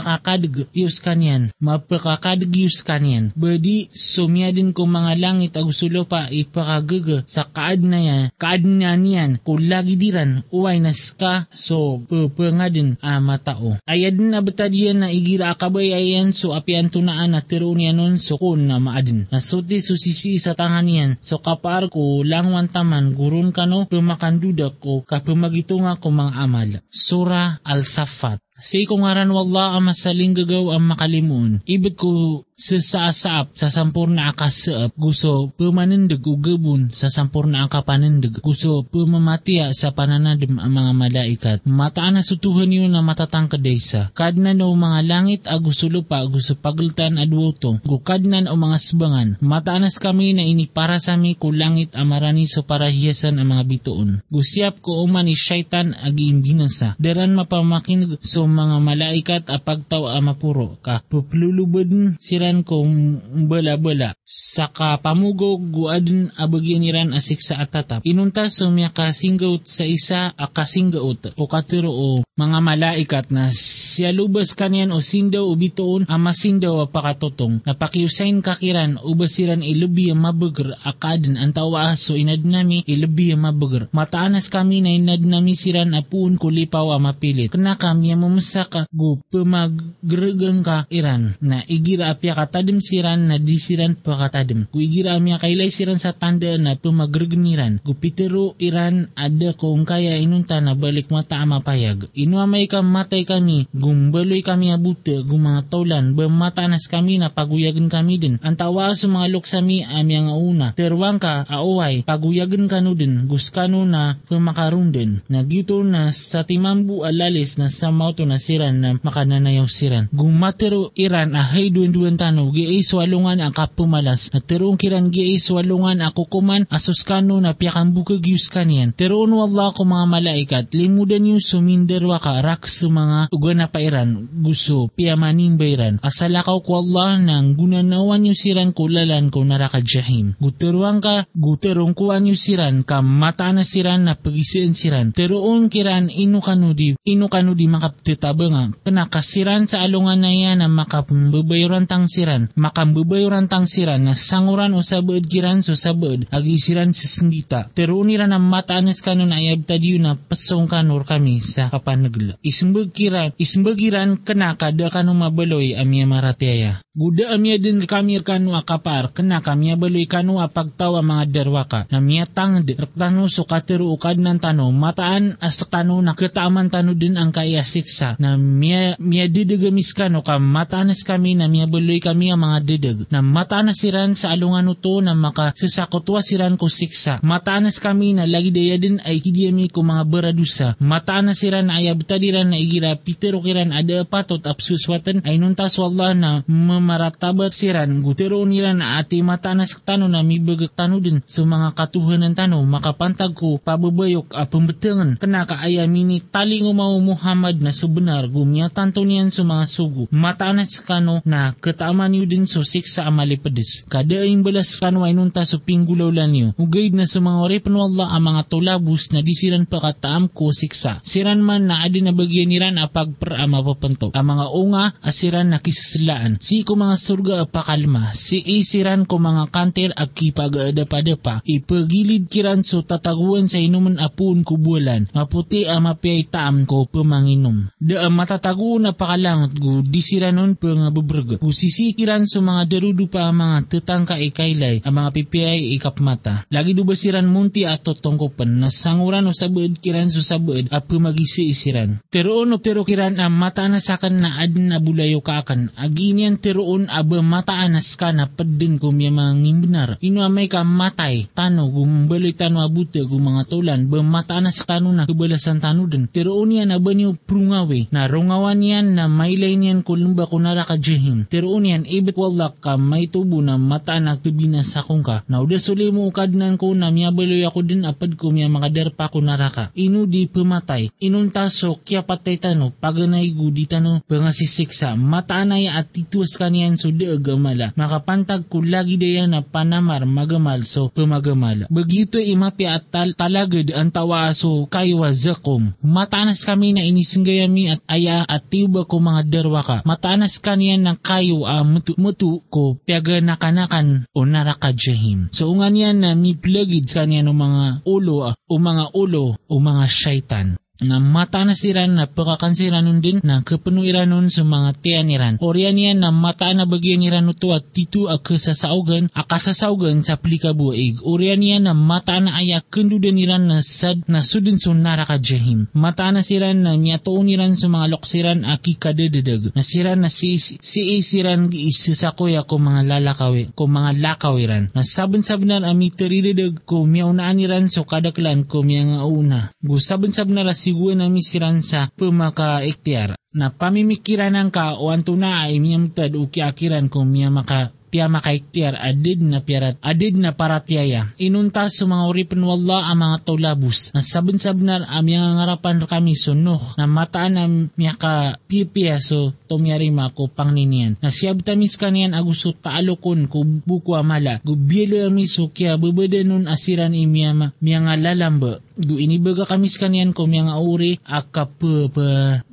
mapapakakadag 0.00 0.72
yus 0.72 0.96
kanyan 1.00 1.52
mapakakadag 1.60 2.48
yus 2.56 2.80
kanyan. 2.80 3.32
Badi 3.36 3.92
sumya 3.92 4.52
din 4.52 4.72
ko 4.72 4.88
mga 4.88 5.20
langit 5.20 5.52
ag 5.56 5.68
sulo 5.76 6.08
pa 6.08 6.32
ipakagaga 6.32 7.24
sa 7.28 7.44
kaad 7.44 7.84
na 7.84 7.98
yan 8.00 8.22
kaad 8.40 8.64
na 8.64 8.96
niyan. 8.96 9.40
Kung 9.44 9.60
lagi 9.60 10.00
diran 10.00 10.42
uway 10.48 10.80
nas 10.80 11.12
ka 11.12 11.46
so 11.52 12.00
pupanga 12.08 12.72
din 12.72 12.96
a 13.04 13.20
matao. 13.20 13.76
Ayad 13.84 14.16
na 14.16 14.40
batadiyan 14.40 15.04
na 15.04 15.08
igira 15.12 15.52
akabay 15.52 15.92
ayan 15.92 16.32
so 16.32 16.56
apian 16.56 16.88
tunaan 16.88 17.36
na 17.36 17.44
tiro 17.44 17.70
niya 17.76 17.92
nun 17.92 18.18
so 18.18 18.40
kun 18.40 18.66
na 18.66 18.80
maadin. 18.80 19.28
Nasuti 19.28 19.84
susisi 19.84 20.40
sa 20.40 20.56
tangan 20.56 20.86
niyan. 20.86 21.10
So 21.20 21.44
kapar 21.44 21.92
ko 21.92 22.24
langwan 22.24 22.72
taman 22.72 23.12
gurun 23.12 23.52
kano 23.52 23.84
pumakanduda 23.86 24.80
ko 24.80 25.04
kapumagitunga 25.04 26.00
ko 26.00 26.08
mga 26.08 26.32
amal. 26.40 26.68
Sura 26.88 27.60
Al-Safat 27.62 28.49
Sa 28.60 28.76
ikong 28.76 29.02
ngaran 29.02 29.32
wala 29.32 29.74
ang 29.74 29.88
masaling 29.88 30.36
gagaw 30.36 30.76
ang 30.76 30.84
makalimun. 30.92 31.64
Ibig 31.64 31.96
ko 31.96 32.44
sa 32.60 32.76
saasap 32.76 33.56
sa 33.56 33.72
sampur 33.72 34.12
na 34.12 34.28
akasaap 34.28 34.92
gusto 34.92 35.48
pumanindig 35.56 36.20
o 36.28 36.36
gabun 36.36 36.92
sa 36.92 37.08
sampur 37.08 37.48
na 37.48 37.64
akapanindig 37.64 38.36
gusto 38.44 38.84
pumamatiya 38.84 39.72
sa 39.72 39.96
pananadem 39.96 40.60
ang 40.60 40.68
mga 40.68 40.92
malaikat. 40.92 41.58
Mataan 41.64 42.20
na 42.20 42.22
sutuhan 42.22 42.68
yun 42.68 42.92
na 42.92 43.00
matatangkad 43.00 43.64
sa. 43.80 44.12
Kadnan 44.12 44.60
o 44.60 44.76
mga 44.76 45.00
langit 45.08 45.42
a 45.48 45.56
gusto 45.56 45.88
lupa 45.88 46.20
gusto 46.28 46.52
pagltan 46.52 47.16
adwoto. 47.16 47.80
Gukadnan 47.80 48.44
o 48.50 48.54
mga 48.60 48.76
sbangan. 48.76 49.28
Mataanas 49.40 49.96
kami 49.96 50.36
na 50.36 50.44
ini 50.44 50.68
para 50.68 51.00
sa 51.00 51.16
mi 51.16 51.40
ko 51.40 51.48
langit 51.48 51.96
amarani 51.96 52.44
so 52.44 52.60
para 52.60 52.92
hiyasan 52.92 53.40
ang 53.40 53.56
mga 53.56 53.64
bituon. 53.64 54.20
Gusyap 54.28 54.84
ko 54.84 55.00
uman 55.00 55.24
ni 55.24 55.34
syaitan 55.38 55.96
agi 55.96 56.28
imbinasa. 56.28 56.98
Deran 57.00 57.32
mapamakinig 57.32 58.20
so 58.20 58.44
mga 58.44 58.76
malaikat 58.84 59.42
apagtaw 59.48 60.12
a 60.12 60.20
mapuro 60.20 60.76
ka. 60.84 61.00
Puplulubod 61.08 62.20
siran 62.50 62.66
kong 62.66 63.22
bala-bala. 63.46 64.18
Saka 64.26 64.98
pamugog 64.98 65.70
guadun 65.70 66.34
abagyaniran 66.34 67.14
asik 67.14 67.38
sa 67.38 67.62
atatap. 67.62 68.02
Inunta 68.02 68.50
sumya 68.50 68.90
kasinggaut 68.90 69.70
sa 69.70 69.86
isa 69.86 70.34
akasinggaut 70.34 71.38
o 71.38 71.46
katuro 71.46 71.94
o 71.94 72.08
mga 72.34 72.58
malaikat 72.58 73.26
na 73.30 73.54
siya 73.54 74.10
lubas 74.10 74.58
kanyan 74.58 74.90
o 74.90 74.98
sindaw 74.98 75.46
o 75.46 75.54
bitoon 75.54 76.10
ama 76.10 76.34
sindaw 76.34 76.82
a 76.82 76.86
pakatotong. 76.90 77.62
Napakiusain 77.62 78.42
kakiran 78.42 78.98
o 78.98 79.14
basiran 79.14 79.62
ilubi 79.62 80.10
ang 80.10 80.26
mabagar 80.26 80.74
akadan 80.82 81.38
ang 81.38 81.54
tawa 81.54 81.94
so 81.94 82.18
inad 82.18 82.42
nami 82.42 82.82
ilubi 82.86 83.30
ang 83.30 83.46
mabagar. 83.46 83.86
Mataanas 83.94 84.50
kami 84.50 84.82
na 84.82 84.90
inad 84.90 85.22
nami 85.22 85.54
siran 85.54 85.94
apuun 85.94 86.34
kulipaw 86.34 86.96
a 86.96 86.98
mapilit. 86.98 87.54
Kena 87.54 87.78
kami 87.78 88.10
mamasa 88.18 88.66
ka 88.66 88.90
gu 88.90 89.22
pumagregang 89.30 90.64
ka 90.66 90.88
iran 90.90 91.36
na 91.44 91.62
igira 91.68 92.10
apya 92.10 92.39
katadim 92.40 92.80
siran 92.80 93.28
na 93.28 93.36
disiran 93.36 93.92
pa 94.00 94.16
katadim. 94.16 94.64
Gu 94.72 94.80
igira 94.80 95.20
amya 95.20 95.36
kailay 95.36 95.68
siran 95.68 96.00
sa 96.00 96.16
tanda 96.16 96.56
na 96.56 96.72
pumagregniran. 96.80 97.84
Gu 97.84 97.92
pitero 98.00 98.56
iran 98.56 99.12
ada 99.12 99.52
kung 99.52 99.84
kaya 99.84 100.16
inunta 100.16 100.56
na 100.64 100.72
balik 100.72 101.12
mata 101.12 101.36
amapayag. 101.36 102.08
Inuamay 102.16 102.64
ka 102.64 102.80
matay 102.80 103.28
kami, 103.28 103.68
gumbaloy 103.76 104.40
kami 104.40 104.72
abuta, 104.72 105.20
gumanga 105.20 105.68
taulan, 105.68 106.16
bamatanas 106.16 106.88
kami 106.88 107.20
na 107.20 107.28
paguyagan 107.28 107.92
kami 107.92 108.16
din. 108.16 108.34
Ang 108.40 108.56
tawa 108.56 108.96
sa 108.96 109.04
mga 109.04 109.28
luksami 109.36 109.84
ami 109.84 110.16
ang 110.16 110.32
una. 110.32 110.72
Terwang 110.72 111.20
ka, 111.20 111.44
aaway, 111.44 112.06
paguyagan 112.08 112.70
kanu 112.72 112.96
din, 112.96 113.28
guskano 113.28 113.84
na 113.84 114.16
pumakarunden. 114.30 115.20
Nagyuto 115.28 115.84
na 115.84 116.08
sa 116.14 116.48
timambu 116.48 117.04
alalis 117.04 117.60
na 117.60 117.68
sa 117.68 117.92
mauto 117.92 118.24
na 118.24 118.40
siran 118.40 118.80
na 118.80 118.96
makananayaw 118.96 119.68
siran. 119.68 120.08
Gumatero 120.14 120.94
iran 120.96 121.36
ahay 121.36 121.68
duwan-duwan 121.68 122.16
tano, 122.30 122.54
giay 122.54 122.78
swalungan 122.86 123.42
ang 123.42 123.50
kapumalas. 123.50 124.30
Na 124.30 124.38
terong 124.38 124.78
kiran 124.78 125.10
giay 125.10 125.42
swalungan 125.42 125.98
ako 126.06 126.30
kuman 126.30 126.62
asuskano 126.70 127.42
na 127.42 127.58
piyakang 127.58 127.90
bukag 127.90 128.22
yus 128.22 128.46
kanian. 128.46 128.94
Teroon 128.94 129.34
wala 129.34 129.74
ko 129.74 129.82
mga 129.82 130.06
malaikat, 130.06 130.64
limudan 130.70 131.26
yung 131.26 131.42
suminderwa 131.42 132.22
ka 132.22 132.38
rak 132.38 132.70
sa 132.70 132.86
mga 132.86 133.34
uga 133.34 133.52
na 133.58 133.66
pairan, 133.66 134.30
gusto 134.30 134.86
piyamanin 134.94 135.58
bayran. 135.58 135.98
Asalakaw 136.06 136.62
ko 136.62 136.86
Allah 136.86 137.18
nang 137.18 137.58
gunanawan 137.58 138.30
yung 138.30 138.38
siran 138.38 138.70
ko 138.70 138.86
lalan 138.86 139.34
ko 139.34 139.42
naraka 139.42 139.82
jahim. 139.82 140.38
Guteruang 140.38 141.02
ka, 141.02 141.26
guterong 141.34 141.98
kuan 141.98 142.30
yung 142.30 142.38
siran 142.38 142.86
ka 142.86 143.02
na 143.02 143.66
siran 143.66 144.06
na 144.06 144.14
pagisian 144.14 144.78
siran. 144.78 145.10
Teroon 145.10 145.66
kiran 145.66 146.06
inu 146.06 146.38
kanudi, 146.38 146.94
inu 147.02 147.26
kanudi 147.26 147.66
makaptitabang 147.66 148.78
kasiran 149.10 149.66
sa 149.66 149.82
alungan 149.82 150.20
na 150.20 150.30
yan 150.30 150.60
na 150.60 150.68
makapambabayran 150.68 151.88
tang 151.88 152.06
siran, 152.10 152.50
makambabayran 152.58 153.46
tang 153.46 153.70
siran 153.70 154.02
na 154.02 154.18
sanguran 154.18 154.74
o 154.74 154.82
sabad 154.82 155.22
kiran 155.30 155.62
so 155.62 155.78
sabad, 155.78 156.26
agisiran 156.34 156.90
sa 156.90 157.06
sindita. 157.06 157.70
Teroon 157.70 158.10
nira 158.10 158.26
na 158.26 158.42
mataanas 158.42 158.98
kanon 158.98 159.30
ayab 159.30 159.62
tadiyo 159.62 160.02
na 160.02 160.18
pasong 160.18 160.66
kanor 160.66 161.06
kami 161.06 161.38
sa 161.38 161.70
kapanagla. 161.70 162.34
Ismbagiran, 162.42 163.38
ismbagiran 163.38 164.18
kena 164.26 164.58
kada 164.58 164.90
kanu 164.90 165.14
mabaloy 165.14 165.78
amya 165.78 166.10
maratiaya. 166.10 166.82
Guda 167.00 167.32
amya 167.32 167.56
din 167.56 167.80
kami 167.88 168.20
kanu 168.20 168.52
akapar, 168.52 169.16
kena 169.16 169.40
kami 169.40 169.72
baloy 169.72 170.04
kanu 170.04 170.36
apagtawa 170.36 171.00
mga 171.00 171.32
derwaka. 171.32 171.88
Namya 171.88 172.28
tang 172.28 172.60
direktano 172.60 173.24
so 173.32 173.48
katero 173.48 173.88
ukad 173.88 174.20
ng 174.20 174.36
tano, 174.36 174.68
mataan 174.68 175.40
as 175.40 175.56
tano 175.64 175.96
na 176.04 176.12
kataaman 176.12 176.68
tano 176.68 176.92
din 176.92 177.16
ang 177.16 177.32
kaya 177.32 177.64
siksa. 177.64 178.20
Na 178.20 178.36
miya, 178.36 179.00
miya 179.00 179.32
didegamis 179.32 179.96
kanu 179.96 180.20
ka 180.20 180.36
mataanas 180.36 181.00
kami 181.00 181.40
na 181.40 181.48
miya 181.48 181.64
kami 182.04 182.36
ang 182.36 182.44
mga 182.44 182.58
dideg. 182.68 182.98
Na 183.08 183.24
mataanas 183.24 183.80
siran 183.80 184.12
sa 184.12 184.36
alungan 184.36 184.68
to 184.76 185.00
na 185.00 185.16
maka 185.16 185.56
susakotwa 185.56 186.20
siran 186.20 186.60
ko 186.60 186.68
siksa. 186.68 187.24
Mataanas 187.24 187.80
kami 187.80 188.12
na 188.12 188.28
lagi 188.28 188.52
daya 188.52 188.76
din 188.76 189.00
ay 189.00 189.24
kidiyami 189.24 189.72
ko 189.72 189.80
mga 189.80 190.04
beradusa. 190.04 190.76
Mataanas 190.76 191.40
siran 191.40 191.72
na 191.72 191.80
ayab 191.80 192.04
tadiran 192.04 192.52
na 192.52 192.60
igira 192.60 192.92
pitero 192.92 193.40
kiran 193.40 193.72
ada 193.72 194.04
patot 194.04 194.44
apsuswatan 194.44 195.24
ay 195.24 195.40
nuntas 195.40 195.80
wallah 195.80 196.12
na 196.12 196.44
mamaratabat 196.90 197.54
siran 197.54 198.02
gutero 198.02 198.42
niran 198.42 198.82
na 198.82 198.98
ati 198.98 199.22
mataanas 199.22 199.78
tano 199.86 200.10
na 200.10 200.26
mibagak 200.26 200.74
tano 200.74 200.98
din 200.98 201.22
sa 201.22 201.46
mga 201.46 201.78
katuhanan 201.78 202.34
tano 202.34 202.58
makapantag 202.66 203.30
ko 203.30 203.62
pababayok 203.62 204.34
a 204.34 204.50
pembetengan 204.50 205.14
kena 205.14 205.46
ka 205.46 205.62
ayamini 205.62 206.18
tali 206.18 206.58
ngumao 206.58 206.98
Muhammad 206.98 207.62
na 207.62 207.70
subenar 207.70 208.26
gumya 208.26 208.74
tanto 208.74 209.06
niyan 209.06 209.30
sa 209.30 209.46
mga 209.46 209.70
sugo 209.70 210.10
mataanas 210.10 210.82
kano 210.82 211.22
na 211.22 211.54
kataman 211.62 212.18
yu 212.18 212.26
din 212.26 212.50
so 212.50 212.66
siksa 212.66 213.06
amalipedes 213.06 213.86
kada 213.86 214.26
yung 214.26 214.42
balas 214.42 214.74
kano 214.74 215.06
ay 215.06 215.14
nunta 215.14 215.46
so 215.46 215.62
pinggulaw 215.62 216.10
lan 216.10 216.34
yu 216.34 216.48
ugaid 216.58 216.98
na 216.98 217.06
sa 217.06 217.22
mga 217.22 217.38
orepan 217.38 217.78
wallah 217.78 218.10
ang 218.10 218.34
mga 218.34 218.42
tulabus 218.50 219.14
na 219.14 219.22
disiran 219.22 219.62
pa 219.62 219.78
kataam 219.78 220.26
ko 220.26 220.50
siksa. 220.50 220.98
Siran 221.06 221.38
man 221.38 221.70
na 221.70 221.86
adi 221.86 222.02
na 222.02 222.10
bagyan 222.10 222.50
niran 222.50 222.82
apag 222.82 223.14
per 223.14 223.38
ama 223.38 223.62
papanto 223.62 224.10
ang 224.10 224.26
mga 224.26 224.46
unga 224.50 224.84
asiran 225.06 225.54
na 225.54 225.62
kisaslaan 225.62 226.42
si 226.42 226.66
ko 226.70 226.78
mga 226.78 227.02
surga 227.02 227.36
pakalma, 227.50 228.14
si 228.14 228.38
isiran 228.38 229.02
ko 229.02 229.18
mga 229.18 229.50
kanter 229.50 229.90
ag 229.90 230.14
kipag-adapa-dapa, 230.14 231.42
ipagilid 231.42 232.30
kiran 232.30 232.62
so 232.62 232.86
tataguan 232.86 233.50
sa 233.50 233.58
inuman 233.58 233.98
apun 233.98 234.46
ko 234.46 234.54
bulan, 234.54 235.10
maputi 235.10 235.66
a 235.66 235.82
mapiyay 235.82 236.30
taam 236.30 236.70
ko 236.70 236.86
pamanginom. 236.86 237.74
Da 237.74 238.06
ang 238.06 238.14
matatago 238.14 238.78
na 238.78 238.94
pakalangot 238.94 239.58
go, 239.58 239.82
disiranon 239.82 240.54
pa 240.54 240.70
nga 240.70 240.94
bubrag. 240.94 241.42
Usisikiran 241.42 242.30
so 242.30 242.38
mga 242.38 242.70
darudu 242.70 243.10
pa 243.10 243.26
ang 243.26 243.42
mga 243.42 243.66
tetangka 243.66 244.22
ikaylay, 244.22 244.78
ang 244.86 244.94
mga 244.94 245.10
pipiyay 245.10 245.74
ikapmata. 245.74 246.46
Lagi 246.54 246.70
dubasiran 246.70 247.26
munti 247.26 247.66
ato 247.66 247.98
tongkopan, 247.98 248.62
na 248.62 248.70
sanguran 248.70 249.26
o 249.26 249.34
sabad 249.34 249.74
kiran 249.82 250.06
so 250.06 250.22
sabad, 250.22 250.70
a 250.70 250.78
pumagisi 250.78 251.50
isiran. 251.50 251.98
Teroon 252.14 252.54
o 252.54 252.62
tero 252.62 252.86
kiran 252.86 253.18
ang 253.18 253.34
mata 253.34 253.66
na 253.66 253.82
sakan 253.82 254.22
na 254.22 254.38
adin 254.38 254.70
na 254.70 254.78
bulayo 254.78 255.18
kakan, 255.18 255.74
aginian 255.74 256.38
teroon 256.60 256.92
aba 256.92 257.24
mataanas 257.24 257.96
ka 257.96 258.12
na 258.12 258.28
padin 258.28 258.76
ko 258.76 258.92
miya 258.92 259.08
mga 259.08 259.32
ngimbenar. 259.32 259.90
Ino 260.04 260.20
may 260.28 260.44
ka 260.44 260.60
matay, 260.60 261.24
tano 261.32 261.72
gumbaloy 261.72 262.36
tano 262.36 262.60
abuta 262.60 263.00
gu 263.00 263.16
mga 263.16 263.48
tulan, 263.48 263.88
ba 263.88 264.04
mataanas 264.04 264.60
tano 264.68 264.92
na 264.92 265.08
kabalasan 265.08 265.56
tano 265.56 265.88
din. 265.88 266.04
Teroon 266.04 266.52
yan 266.52 266.76
aba 266.76 266.92
niyo 266.92 267.16
prungawe, 267.16 267.88
na 267.88 268.04
rungawan 268.12 268.60
yan 268.60 268.92
na 268.92 269.08
mailay 269.08 269.56
niyan 269.56 269.80
kulumba 269.80 270.28
kunara 270.28 270.68
ka 270.68 270.76
jehim. 270.76 271.24
Teroon 271.32 271.64
yan 271.64 271.88
ibit 271.88 272.20
wala 272.20 272.52
ka 272.52 272.76
may 272.76 273.08
tubo 273.08 273.40
na 273.40 273.56
mata 273.56 273.96
na 273.96 274.20
tubina 274.20 274.60
sa 274.60 274.84
kong 274.84 275.00
ka. 275.00 275.24
Na 275.32 275.40
uda 275.40 275.56
suli 275.56 275.88
mo 275.88 276.04
ukadnan 276.12 276.60
ko 276.60 276.76
na 276.76 276.92
miya 276.92 277.08
baloy 277.08 277.40
ako 277.48 277.64
din 277.64 277.88
apad 277.88 278.20
ko 278.20 278.28
miya 278.28 278.52
makaderpa 278.52 279.08
kunara 279.08 279.48
ka. 279.48 279.72
Ino 279.80 280.04
di 280.04 280.28
pumatay, 280.28 280.92
inuntaso 281.00 281.80
kya 281.80 282.04
patay 282.04 282.36
tano, 282.36 282.68
paganay 282.68 283.32
gudi 283.32 283.64
tano, 283.64 284.04
nga 284.04 284.36
sisiksa, 284.36 284.92
mataanay 285.00 285.72
at 285.72 285.88
tituas 285.88 286.36
kaniyan 286.36 286.49
so 286.76 286.90
de 286.90 287.06
agamala. 287.10 287.72
Makapantag 287.78 288.46
ko 288.50 288.62
lagi 288.64 288.98
daya 288.98 289.26
na 289.26 289.40
panamar 289.40 290.04
magamal 290.04 290.66
so 290.66 290.90
pumagamal. 290.90 291.70
Bagito 291.70 292.18
imapi 292.18 292.64
at 292.66 292.90
tal 292.90 293.14
talagad 293.14 293.70
ang 293.72 293.90
tawa 293.94 294.30
so 294.34 294.66
kayo 294.66 295.02
zakom. 295.10 295.72
Mataanas 295.80 296.42
kami 296.42 296.74
na 296.76 296.82
inisinggayami 296.84 297.78
at 297.78 297.80
aya 297.86 298.26
at 298.26 298.46
tiba 298.50 298.84
ko 298.84 298.98
mga 298.98 299.22
derwa 299.26 299.62
ka. 299.62 299.82
Mataanas 299.86 300.38
kaniyan 300.38 300.86
ng 300.86 300.98
kayo 301.00 301.46
a 301.46 301.60
uh, 301.60 301.64
mutu, 301.66 301.94
mutu 301.98 302.42
ko 302.50 302.78
piaga 302.82 303.22
nakanakan 303.22 304.06
o 304.14 304.26
narakadjahim. 304.26 305.30
So 305.34 305.50
ungan 305.50 305.76
yan 305.76 305.96
na 306.02 306.12
mi 306.14 306.34
plugid 306.34 306.90
sa 306.90 307.06
niya 307.06 307.22
ng 307.26 307.36
mga 307.36 307.64
ulo 307.86 308.30
uh, 308.30 308.34
o 308.50 308.54
mga 308.58 308.84
ulo 308.96 309.38
o 309.46 309.54
mga 309.58 309.84
shaitan 309.86 310.60
na 310.80 310.96
mata 310.96 311.44
na 311.44 311.52
siran 311.52 311.92
na 311.92 312.08
pakakansiran 312.08 312.88
din 313.04 313.20
na 313.20 313.44
kapenuiran 313.44 314.08
sa 314.32 314.42
mga 314.44 314.70
tiyan 314.80 315.12
iran. 315.12 315.34
Orian 315.44 315.76
yan 315.76 316.00
na 316.00 316.08
mata 316.08 316.48
na 316.56 316.64
bagyan 316.64 317.04
iran 317.04 317.28
to 317.36 317.52
at 317.52 317.68
tito 317.72 318.08
a 318.08 318.16
kasasaugan 318.16 319.12
a 319.12 319.22
kasasaugan 319.24 320.00
sa 320.00 320.16
plikabuig. 320.16 321.04
Orian 321.04 321.44
yan 321.44 321.68
na 321.68 321.76
mata 321.76 322.16
na 322.20 322.40
aya 322.40 322.64
kendudan 322.64 323.20
iran 323.20 323.44
na 323.44 323.60
sad 323.60 324.04
na 324.08 324.24
sudin 324.24 324.56
sun 324.56 324.80
naraka 324.80 325.20
jahim. 325.20 325.68
Mata 325.76 326.08
na 326.08 326.24
siran 326.24 326.64
na 326.64 326.76
miyatoon 326.80 327.28
iran 327.28 327.54
sa 327.60 327.68
mga 327.68 327.86
loksiran 327.92 328.40
a 328.48 328.56
kikadededag. 328.56 329.52
Na 329.52 329.60
siran 329.60 330.00
na 330.04 330.08
si, 330.08 330.40
si 330.40 330.80
isiran 330.96 331.52
isisakoy 331.52 332.40
ako 332.40 332.56
mga 332.56 332.82
lalakawi 332.88 333.52
ko 333.52 333.68
mga 333.68 334.00
lakawiran. 334.00 334.72
Na 334.72 334.80
saban-sabanan 334.80 335.68
ami 335.68 335.92
teridedag 335.92 336.64
ko 336.64 336.88
miyaunaan 336.88 337.42
iran 337.42 337.68
so 337.68 337.84
kadaklan 337.84 338.48
ko 338.48 338.64
miya 338.64 338.96
nga 338.96 339.04
una. 339.04 339.40
Gusaban-sabanan 339.60 340.52
si 340.56 340.69
siguna 340.70 341.10
misiransa 341.10 341.90
pemaka 341.98 342.62
ikhtiar. 342.62 343.18
Na 343.34 343.50
pamimikiran 343.50 344.38
ang 344.38 344.54
ka 344.54 344.78
o 344.78 344.94
antuna 344.94 345.42
ay 345.42 345.58
miyamtad 345.58 346.14
o 346.14 346.30
kiakiran 346.30 346.86
kung 346.86 347.10
miyamaka 347.10 347.74
pia 347.90 348.06
makaiktiar 348.06 348.78
adid 348.78 349.18
na 349.20 349.42
piarat 349.42 349.76
adid 349.82 350.14
na 350.14 350.30
paratyaya. 350.32 351.10
Inunta 351.18 351.66
sa 351.66 351.84
mga 351.84 352.06
uripan 352.06 352.40
wala 352.46 352.86
ang 352.86 353.02
mga 353.02 353.26
tulabus 353.26 353.90
na 353.90 354.00
sabon-sabnar 354.00 354.86
ang 354.86 355.04
mga 355.04 355.28
ngarapan 355.42 355.82
kami 355.84 356.14
sunuh 356.14 356.62
na 356.78 356.86
mataan 356.86 357.34
na 357.34 357.44
miya 357.74 357.98
ka 357.98 358.38
pipiya 358.46 359.02
so 359.02 359.34
tomyarima 359.50 360.14
ko 360.14 360.30
pangninian. 360.30 360.94
Na 361.02 361.10
siyab 361.10 361.42
tamis 361.42 361.74
kanian 361.74 362.14
aguso 362.14 362.54
taalokon 362.54 363.26
ko 363.26 363.42
buku 363.42 363.98
amala. 363.98 364.38
Gubyelo 364.46 365.02
amiso 365.10 365.50
kya 365.50 365.74
bebedenun 365.74 366.46
asiran 366.46 366.94
imiyama 366.94 367.58
miya 367.58 367.82
nga 367.82 367.98
lalamba. 367.98 368.62
Gu 368.80 368.96
inibaga 368.96 369.44
kamis 369.44 369.76
kanian 369.76 370.14
ko 370.14 370.24
miya 370.24 370.48
nga 370.48 370.56
uri 370.62 370.96
akap 371.04 371.58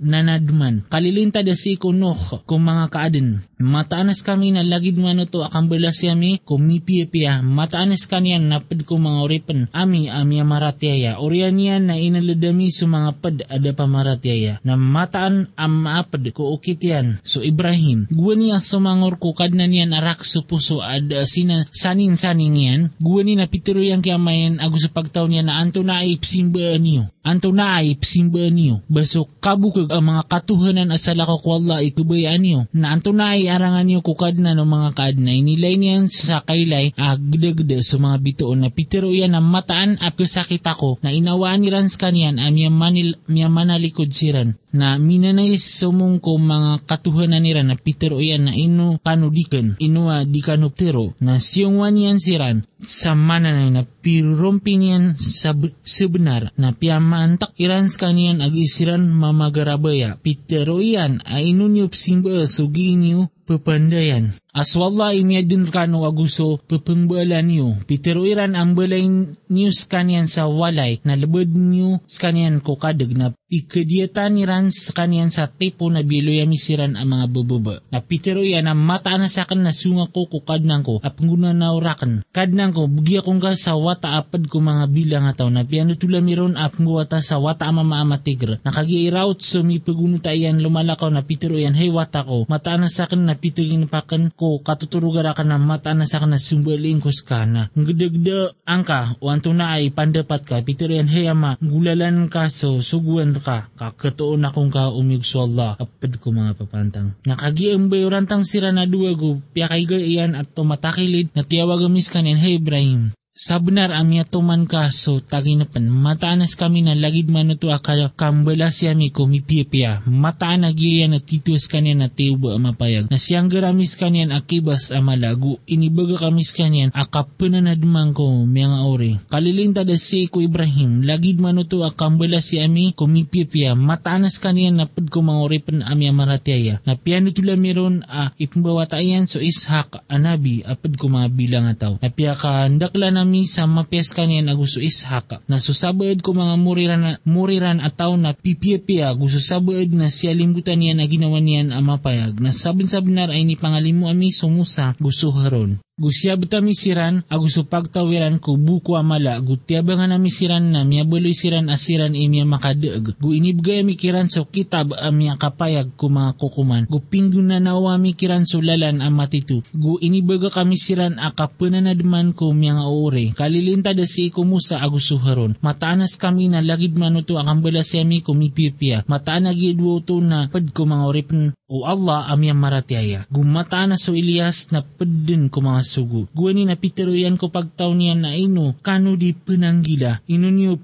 nanadman. 0.02 0.90
Kalilinta 0.90 1.46
da 1.46 1.54
si 1.54 1.78
ikunoh 1.78 2.44
kung 2.44 2.66
mga 2.66 2.90
kaadin. 2.90 3.46
Mataanas 3.62 4.26
kami 4.26 4.52
na 4.54 4.66
lagid 4.66 4.98
man 4.98 5.27
to 5.30 5.46
akang 5.46 5.70
belas 5.70 6.02
yami 6.02 6.42
kumipiya 6.42 7.46
mataanas 7.46 8.10
kanian 8.10 8.50
napad 8.50 8.82
ko 8.82 8.98
mga 8.98 9.20
uripan 9.22 9.60
ami 9.70 10.10
ami 10.10 10.42
maratyaya 10.42 11.22
orian 11.22 11.62
yan 11.62 11.94
na 11.94 11.96
inaladami 12.02 12.74
sa 12.74 12.90
mga 12.90 13.12
pad 13.22 13.38
ada 13.46 13.72
pamaratyaya 13.78 14.58
na 14.66 14.74
mataan 14.74 15.54
am 15.54 15.86
maapad 15.86 16.26
ko 16.34 16.58
ukitian 16.58 17.22
so 17.22 17.46
Ibrahim 17.46 18.10
guwa 18.10 18.34
niya 18.34 18.58
sumangor 18.58 19.22
ko 19.22 19.38
kadna 19.38 19.70
niyan 19.70 19.94
arak 19.94 20.26
sa 20.26 20.42
puso 20.42 20.82
ada 20.82 21.22
sina 21.30 21.70
sanin 21.70 22.18
saning 22.18 22.58
yan 22.58 22.82
guwa 22.98 23.22
ni 23.22 23.38
napitiro 23.38 23.86
yang 23.86 24.02
kiamayan 24.02 24.58
agus 24.58 24.88
sa 24.88 24.96
pagtaw 24.96 25.28
niya 25.28 25.44
na 25.44 25.60
anto 25.60 25.84
na 25.84 26.00
ay 26.00 26.16
psimba 26.16 26.80
niyo. 26.80 27.12
Anto 27.28 27.52
na 27.52 27.84
ay 27.84 28.00
psimba 28.00 28.48
niyo. 28.48 28.80
Baso 28.88 29.28
kabukag 29.44 29.92
ang 29.92 30.16
mga 30.16 30.32
katuhanan 30.32 30.96
asala 30.96 31.28
ko 31.28 31.44
kwalla 31.44 31.84
ikubayaan 31.84 32.40
niyo. 32.40 32.60
Na 32.72 32.96
anto 32.96 33.12
na 33.12 33.36
ay 33.36 33.52
arangan 33.52 33.84
niyo 33.84 34.00
kukad 34.00 34.40
na 34.40 34.56
ng 34.56 34.64
mga 34.64 34.90
kadna 34.96 35.17
inilay 35.26 35.82
niyan 35.82 36.06
sa 36.12 36.46
kailay 36.46 36.94
agdagda 36.94 37.82
sa 37.82 37.98
mga 37.98 38.18
bituon 38.22 38.62
na 38.62 38.70
pitero 38.70 39.10
yan 39.10 39.34
na 39.34 39.42
mataan 39.42 39.98
at 39.98 40.14
kasakit 40.14 40.62
ako 40.62 41.02
na 41.02 41.10
inawaan 41.10 41.66
ni 41.66 41.74
Rans 41.74 41.98
kanyan 41.98 42.38
ang 42.38 42.54
miya, 42.54 42.70
manil, 42.70 43.18
miya 43.26 43.50
manalikod 43.50 44.14
siran 44.14 44.54
na 44.78 45.00
minanay 45.02 45.58
sumong 45.58 46.22
ko 46.22 46.38
mga 46.38 46.86
katuhanan 46.86 47.42
nira 47.42 47.66
na 47.66 47.80
pitero 47.80 48.22
yan 48.22 48.52
na 48.52 48.54
ino 48.54 49.00
kanudikan 49.02 49.80
inuwa 49.82 50.28
di 50.28 50.44
kanuptero 50.44 51.18
na 51.24 51.42
siyong 51.42 51.82
wanian 51.82 52.22
siran 52.22 52.68
sa 52.78 53.18
mananay 53.18 53.74
na 53.74 53.82
pirumpin 53.88 54.86
yan 54.86 55.06
sa 55.18 55.58
sebenar 55.82 56.54
na 56.60 56.76
piyamantak 56.76 57.58
irans 57.58 57.98
kanian 57.98 58.44
ag 58.44 58.54
isiran 58.54 59.08
mamagarabaya 59.08 60.22
pitero 60.22 60.78
yan 60.78 61.26
ay 61.26 61.56
inunyop 61.56 61.98
simba 61.98 62.46
suginyo 62.46 63.32
pepandayan. 63.48 64.36
Aswalla 64.58 65.14
imyadun 65.14 65.70
kano 65.70 66.02
aguso 66.02 66.58
pepengbalan 66.66 67.46
niyo. 67.46 67.78
Pitero 67.86 68.26
iran 68.26 68.58
ang 68.58 68.74
balay 68.74 69.06
niyo 69.54 69.70
skanian 69.70 70.26
sa 70.26 70.50
walay 70.50 70.98
na 71.06 71.14
labad 71.14 71.54
niyo 71.54 72.02
skanian 72.10 72.66
ko 72.66 72.74
kadag 72.74 73.14
na 73.14 73.38
ikadiyatan 73.54 74.34
niran 74.34 74.74
skanian 74.74 75.30
sa 75.30 75.46
tipo 75.46 75.86
na 75.94 76.02
biloyami 76.02 76.58
siran 76.58 76.98
ang 76.98 77.06
mga 77.06 77.26
bubaba. 77.30 77.86
Na 77.94 78.02
pitero 78.02 78.42
yan 78.42 78.66
na 78.66 78.74
mata 78.74 79.14
na 79.22 79.30
sa 79.30 79.46
akin 79.46 79.62
na 79.62 79.78
sunga 79.78 80.10
ko 80.10 80.26
kukadnang 80.26 80.82
ko 80.82 81.06
at 81.06 81.14
panguna 81.14 81.54
na 81.54 81.78
urakan. 81.78 82.26
Kadnang 82.34 82.74
ko 82.74 82.90
bugya 82.90 83.22
kong 83.22 83.38
ka 83.38 83.54
sa 83.54 83.78
wata 83.78 84.18
apad 84.18 84.50
ko 84.50 84.58
mga 84.58 84.90
bilang 84.90 85.30
ataw 85.30 85.54
na 85.54 85.70
piano 85.70 85.94
tula 85.94 86.18
miron 86.18 86.58
ap 86.58 86.82
nguwata 86.82 87.22
sa 87.22 87.38
wata 87.38 87.70
ama 87.70 87.86
ama 87.86 88.18
tigre. 88.26 88.58
Nakagiiraut 88.66 89.38
so 89.46 89.62
mi 89.62 89.78
pagunuta 89.78 90.34
yan 90.34 90.66
lumalakaw 90.66 91.14
na 91.14 91.22
pitero 91.22 91.62
yan 91.62 91.78
hey 91.78 91.94
wata 91.94 92.26
ko. 92.26 92.50
Mata 92.50 92.74
na 92.74 92.90
sa 92.90 93.06
akin 93.06 93.22
na 93.22 93.38
pitagin 93.38 93.86
pakan 93.86 94.34
ko 94.34 94.47
katutulugara 94.64 95.36
ka 95.36 95.44
na 95.44 95.60
mata 95.60 95.92
na 95.92 96.08
sa 96.08 96.24
kana 96.24 96.40
sumbaling 96.40 97.04
ko 97.04 97.12
skana. 97.12 97.68
Ngedegde 97.76 98.56
angka 98.64 99.20
o 99.20 99.28
anto 99.28 99.52
na 99.52 99.76
ay 99.76 99.92
pandapat 99.92 100.42
ka 100.48 100.56
pitero 100.64 100.96
yan 100.96 101.12
hey 101.12 101.28
ama 101.28 101.60
gulalan 101.60 102.32
ka 102.32 102.48
so 102.48 102.80
suguan 102.80 103.36
ka 103.38 103.68
kakatuon 103.76 104.48
akong 104.48 104.72
ka 104.72 104.92
umig 104.96 105.28
so 105.28 105.44
Allah 105.44 105.76
apad 105.76 106.16
ko 106.24 106.32
mga 106.32 106.56
papantang. 106.56 107.20
Nakagiang 107.28 107.92
bayorantang 107.92 108.48
sira 108.48 108.72
na 108.72 108.88
duwago 108.88 109.44
piya 109.52 109.68
kay 109.68 109.84
iyan 109.84 110.40
at 110.40 110.48
tumatakilid 110.56 111.32
na 111.36 111.44
tiyawag 111.44 111.84
amis 111.86 112.08
kanin 112.08 112.40
hey 112.40 112.58
Ibrahim. 112.58 113.12
Sa 113.38 113.62
benar 113.62 113.94
ami 113.94 114.18
atuman 114.18 114.66
ka 114.66 114.90
so 114.90 115.22
taginapan 115.22 115.94
mataanas 115.94 116.58
kami 116.58 116.82
na 116.82 116.98
lagid 116.98 117.30
man 117.30 117.54
ito 117.54 117.70
akala 117.70 118.10
kambala 118.18 118.74
siya 118.74 118.98
mi 118.98 119.14
kumipipia 119.14 120.02
mataan 120.10 120.66
agiya 120.66 121.06
na 121.06 121.22
titus 121.22 121.70
kanyan 121.70 122.02
na 122.02 122.10
tiuba 122.10 122.58
mapayag. 122.58 123.14
Na 123.14 123.22
siyang 123.22 123.46
garamis 123.46 123.94
kanyan 123.94 124.34
akibas 124.34 124.90
amalagu 124.90 125.62
inibaga 125.70 126.18
kamis 126.18 126.50
kanyan 126.50 126.90
akapananadman 126.98 128.18
ko 128.18 128.42
mga 128.42 128.90
ori 128.90 129.22
kalilinta 129.30 129.86
da 129.86 130.02
si 130.02 130.26
ko 130.34 130.42
Ibrahim 130.42 131.06
lagid 131.06 131.38
man 131.38 131.62
ito 131.62 131.86
akambala 131.86 132.42
si 132.42 132.58
ami 132.58 132.98
kumipipia 132.98 133.78
mataanas 133.78 134.42
kanyan 134.42 134.82
na 134.82 134.90
pad 134.90 135.14
ko 135.14 135.22
mga 135.22 135.42
ori 135.46 135.62
pan 135.62 135.86
ami 135.86 136.10
amaratyaya 136.10 136.82
na 136.90 136.98
piano 136.98 137.30
tula 137.30 137.54
meron 137.54 138.02
a 138.10 138.34
ipambawatayan 138.42 139.30
so 139.30 139.38
ishak 139.38 140.02
anabi 140.10 140.66
apad 140.66 140.98
ko 140.98 141.06
mga 141.06 141.30
bilang 141.38 141.70
ataw. 141.70 142.02
Na 142.02 142.10
piya 142.10 142.34
ka 142.34 142.66
ndakla 142.66 143.14
na 143.14 143.27
ami 143.28 143.44
sa 143.44 143.68
mapias 143.68 144.16
kanian 144.16 144.48
agusto 144.48 144.80
ishaka. 144.80 145.44
Na 145.52 145.60
susabad 145.60 146.24
ko 146.24 146.32
mga 146.32 146.56
muriran, 146.56 147.04
muriran 147.28 147.84
ataw 147.84 148.16
na 148.16 148.32
pipiya 148.32 149.12
gusto 149.20 149.44
sabad 149.44 149.92
na 149.92 150.08
siya 150.08 150.32
limbutan 150.32 150.80
niya 150.80 150.96
na 150.96 151.04
ginawa 151.12 151.44
niyan 151.44 151.76
ang 151.76 151.92
mapayag. 151.92 152.40
Na 152.40 152.56
sabon-sabinar 152.56 153.28
ay 153.28 153.44
ni 153.44 153.60
pangalimu 153.60 154.08
ami 154.08 154.32
sumusa 154.32 154.96
gusto 154.96 155.36
haron. 155.36 155.84
Gusya 155.98 156.38
beta 156.38 156.62
misiran, 156.62 157.26
agusto 157.26 157.66
pagtawiran 157.66 158.38
ko 158.38 158.54
buku 158.54 158.94
amala, 158.94 159.42
gutiaba 159.42 159.98
nga 159.98 160.06
na 160.06 160.22
misiran 160.22 160.70
na 160.70 160.86
miabaloy 160.86 161.34
siran 161.34 161.74
asiran 161.74 162.14
imya 162.14 162.46
makadeeg. 162.46 163.18
Gu 163.18 163.34
inibgay 163.34 163.82
mikiran 163.82 164.30
so 164.30 164.46
kitab 164.46 164.94
amya 164.94 165.42
kapayag 165.42 165.98
ko 165.98 166.14
mga 166.14 166.38
kukuman. 166.38 166.86
Gu 166.86 167.02
pinggo 167.02 167.42
na 167.42 167.58
nawa 167.58 167.98
mikiran 167.98 168.46
so 168.46 168.62
lalan 168.62 169.02
ang 169.02 169.18
matitu. 169.18 169.66
Gu 169.74 169.98
inibaga 169.98 170.54
kami 170.54 170.78
siran 170.78 171.18
akapananadman 171.18 172.38
ko 172.38 172.54
miya 172.54 172.78
nga 172.78 172.86
ore. 172.94 173.34
Kalilinta 173.34 173.98
da 173.98 174.06
si 174.06 174.30
ikumusa 174.30 174.78
agusto 174.78 175.18
haron. 175.18 175.58
Mataanas 175.66 176.14
kami 176.14 176.46
na 176.54 176.62
lagid 176.62 176.94
manuto 176.94 177.42
ang 177.42 177.50
ambala 177.50 177.82
siyami 177.82 178.22
kumipipia. 178.22 179.02
Mataan 179.10 179.50
na 179.50 179.52
gidwo 179.58 179.98
to 180.06 180.22
na 180.22 180.46
pad 180.46 180.70
ko 180.78 180.86
mga 180.86 181.10
oripin 181.10 181.58
o 181.66 181.90
Allah 181.90 182.30
amyang 182.30 182.62
maratiaya. 182.62 183.26
Gumataan 183.34 183.92
na 183.92 183.98
so 183.98 184.14
Elias 184.14 184.70
na 184.70 184.86
pedin 184.86 185.50
ko 185.50 185.66
mga 185.66 185.87
sugo. 185.88 186.28
Guwani 186.36 186.68
na 186.68 186.76
piteroyan 186.76 187.40
ko 187.40 187.48
pagtaw 187.48 187.96
niya 187.96 188.20
na 188.20 188.36
ino, 188.36 188.76
kano 188.84 189.16
di 189.16 189.32
penanggila. 189.32 190.20
Ino 190.28 190.52
niyo 190.52 190.84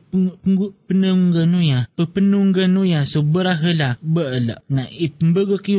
pepenunggano 0.94 2.86
ya, 2.86 3.02
so 3.04 3.26
berahala, 3.26 3.98
baala. 4.00 4.62
Na 4.70 4.86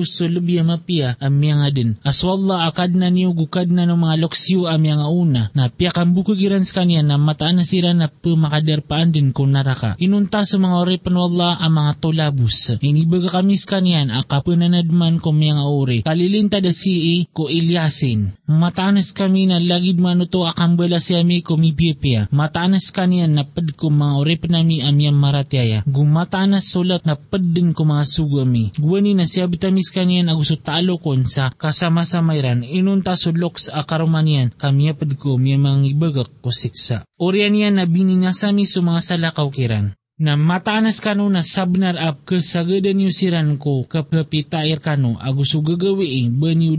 so 0.04 0.26
lebih 0.26 0.66
mapia 0.66 1.14
amyang 1.22 1.62
adin. 1.62 1.90
Aswalla 2.02 2.66
akad 2.66 2.98
na 2.98 3.08
niyo 3.08 3.32
gukad 3.32 3.70
na 3.70 3.86
no 3.86 3.94
mga 3.94 4.20
loksyo 4.20 4.66
amyang 4.66 5.06
una. 5.06 5.54
Na 5.54 5.70
piyakan 5.70 6.16
bukagiran 6.16 6.66
sa 6.66 6.82
kanya 6.82 7.04
na 7.04 7.16
mataan 7.20 7.60
na 7.60 7.64
sira 7.64 7.94
na 7.94 8.10
pumakaderpaan 8.10 9.14
din 9.14 9.30
kung 9.30 9.54
naraka. 9.54 9.94
Inunta 10.00 10.42
sa 10.42 10.56
mga 10.58 10.76
oripan 10.80 11.14
wala 11.14 11.58
ang 11.60 11.74
mga 11.78 11.92
tulabus. 12.02 12.76
Inibaga 12.82 13.40
kami 13.40 13.54
sa 13.54 13.78
kanyan 13.78 14.10
akapunanad 14.10 14.88
man 14.90 15.22
ko 15.22 15.30
mga 15.30 15.64
ori. 15.64 15.98
Kalilinta 16.02 16.58
da 16.58 16.74
si 16.74 17.26
ko 17.30 17.46
ilyasin. 17.46 18.48
Matanas 18.50 19.14
kami 19.14 19.48
na 19.48 19.58
lagid 19.60 20.00
manuto 20.00 20.44
akang 20.44 20.74
bala 20.76 20.98
si 20.98 21.14
ami 21.14 21.40
ko 21.40 21.56
mipipia. 21.60 22.26
Matanas 22.34 22.90
kaniyan 22.90 23.36
na 23.36 23.44
pad 23.46 23.74
ko 23.78 23.90
mga 23.90 24.14
ori 24.18 24.34
nami 24.44 24.84
amiyang 25.04 25.20
maratiaya. 25.20 25.78
Gumatanas 25.84 26.72
sulat 26.72 27.04
na 27.04 27.20
pad 27.20 27.44
din 27.52 27.76
ko 27.76 27.84
mga 27.84 28.08
sugami. 28.08 28.72
Guwani 28.80 29.12
na 29.12 29.28
siya 29.28 29.44
bitamis 29.44 29.92
kaniyan 29.92 30.32
agusto 30.32 30.56
talo 30.56 30.96
kon 30.96 31.28
sa 31.28 31.52
kasama 31.52 32.08
sa 32.08 32.24
mayran. 32.24 32.64
Inunta 32.64 33.12
sulok 33.20 33.60
sa 33.60 33.84
akarumanian 33.84 34.48
kami 34.56 34.88
pad 34.96 35.12
ko 35.20 35.36
miya 35.36 35.60
mga 35.60 35.92
ibagak 35.92 36.30
ko 36.40 36.48
siksa. 36.48 37.04
Orian 37.20 37.52
yan 37.52 37.76
na 37.76 37.84
bininasami 37.84 38.64
sa 38.64 38.80
mga 38.80 39.00
salakaw 39.04 39.52
kiran 39.52 39.92
na 40.14 40.38
mataanas 40.38 41.02
kano 41.02 41.26
na 41.26 41.42
sabnar 41.42 41.98
ap 41.98 42.22
kasagadan 42.22 43.02
yu 43.02 43.10
siran 43.10 43.58
ko 43.58 43.82
kapapitair 43.82 44.78
kano 44.78 45.18
agusto 45.18 45.58
gagawi 45.58 46.30
banyu 46.30 46.78